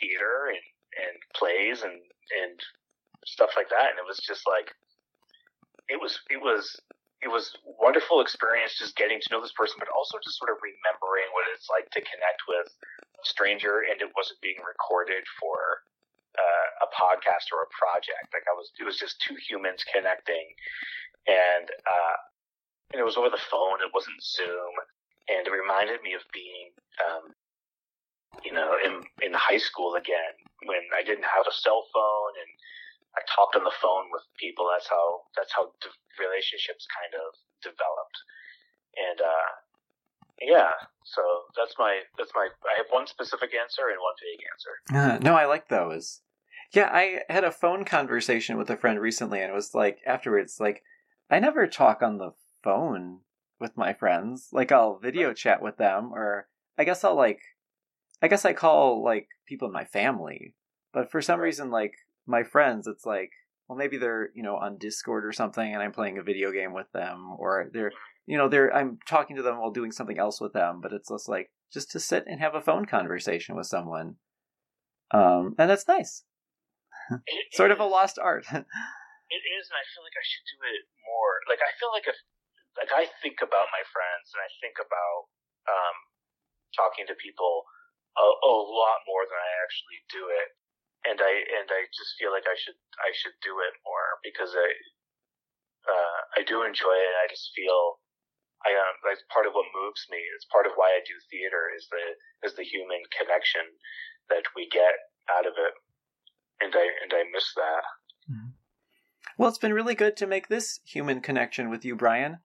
[0.00, 0.64] theater and
[0.96, 2.56] and plays and and
[3.24, 3.92] stuff like that.
[3.92, 4.72] And it was just like
[5.88, 6.76] it was it was
[7.24, 10.60] it was wonderful experience just getting to know this person, but also just sort of
[10.60, 15.80] remembering what it's like to connect with a stranger, and it wasn't being recorded for
[16.36, 18.28] uh, a podcast or a project.
[18.32, 20.46] Like I was, it was just two humans connecting,
[21.26, 22.16] and uh,
[22.92, 23.80] and it was over the phone.
[23.80, 24.72] It wasn't Zoom,
[25.28, 26.70] and it reminded me of being,
[27.02, 27.34] um,
[28.44, 32.50] you know, in in high school again when I didn't have a cell phone and
[33.16, 34.68] I talked on the phone with people.
[34.68, 37.32] That's how that's how de- relationships kind of
[37.64, 38.18] developed,
[38.96, 39.50] and uh,
[40.40, 40.76] yeah.
[41.04, 41.22] So
[41.56, 42.48] that's my that's my.
[42.68, 44.74] I have one specific answer and one vague answer.
[44.92, 46.20] Uh, no, I like those.
[46.72, 50.58] Yeah, I had a phone conversation with a friend recently, and it was like afterwards,
[50.60, 50.82] like
[51.30, 53.20] I never talk on the phone
[53.60, 54.48] with my friends.
[54.52, 56.48] Like I'll video chat with them, or
[56.78, 57.40] I guess I'll like,
[58.22, 60.54] I guess I call like people in my family.
[60.92, 61.94] But for some reason, like
[62.26, 63.30] my friends, it's like,
[63.68, 66.72] well, maybe they're you know on Discord or something, and I'm playing a video game
[66.72, 67.92] with them, or they're
[68.26, 70.80] you know they're I'm talking to them while doing something else with them.
[70.80, 74.16] But it's just like just to sit and have a phone conversation with someone,
[75.10, 76.24] um, and that's nice.
[77.58, 78.46] sort of a lost art.
[79.36, 81.34] it is, and I feel like I should do it more.
[81.50, 82.18] Like I feel like if
[82.76, 85.20] like I think about my friends and I think about
[85.66, 85.96] um,
[86.76, 87.64] talking to people
[88.16, 90.48] a, a lot more than I actually do it,
[91.08, 91.32] and I
[91.62, 94.68] and I just feel like I should I should do it more because I
[95.86, 97.14] uh, I do enjoy it.
[97.22, 98.02] I just feel
[98.64, 100.20] I um, that's part of what moves me.
[100.34, 102.04] It's part of why I do theater is the
[102.46, 103.64] is the human connection
[104.28, 104.96] that we get
[105.30, 105.74] out of it
[106.60, 108.32] and I and I miss that.
[108.32, 108.48] Mm-hmm.
[109.38, 112.38] Well, it's been really good to make this human connection with you, Brian.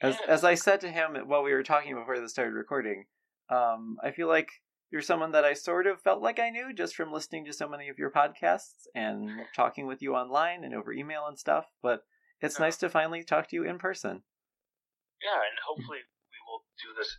[0.00, 3.04] As as I said to him while we were talking before this started recording,
[3.50, 4.48] um, I feel like
[4.90, 7.68] you're someone that I sort of felt like I knew just from listening to so
[7.68, 11.66] many of your podcasts and talking with you online and over email and stuff.
[11.82, 12.02] But
[12.40, 12.66] it's yeah.
[12.66, 14.22] nice to finally talk to you in person.
[15.22, 17.16] Yeah, and hopefully we will do this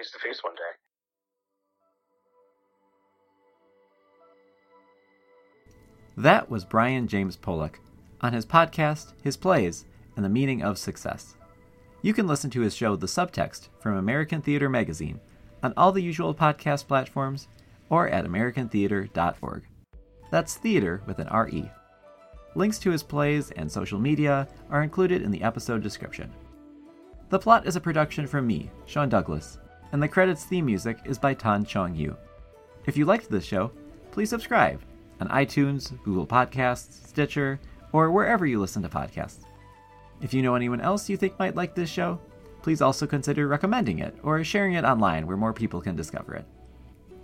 [0.00, 0.72] face to face one day.
[6.20, 7.76] That was Brian James Polak
[8.20, 11.34] on his podcast, his plays, and the meaning of success.
[12.02, 15.18] You can listen to his show, The Subtext, from American Theatre Magazine
[15.62, 17.48] on all the usual podcast platforms
[17.88, 19.62] or at AmericanTheatre.org.
[20.30, 21.70] That's theater with an R-E.
[22.54, 26.30] Links to his plays and social media are included in the episode description.
[27.30, 29.58] The Plot is a production from me, Sean Douglass,
[29.92, 32.14] and the credits theme music is by Tan Chong Yu.
[32.84, 33.72] If you liked this show,
[34.10, 34.82] please subscribe
[35.20, 37.60] on iTunes, Google Podcasts, Stitcher,
[37.92, 39.44] or wherever you listen to podcasts.
[40.20, 42.20] If you know anyone else you think might like this show,
[42.62, 46.44] please also consider recommending it or sharing it online where more people can discover it.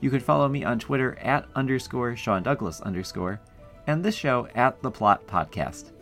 [0.01, 3.41] You can follow me on Twitter at underscore Sean Douglass underscore
[3.87, 5.93] and this show at The Plot Podcast.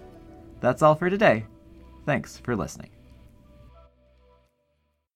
[0.61, 1.45] That's all for today.
[2.07, 2.94] Thanks for listening.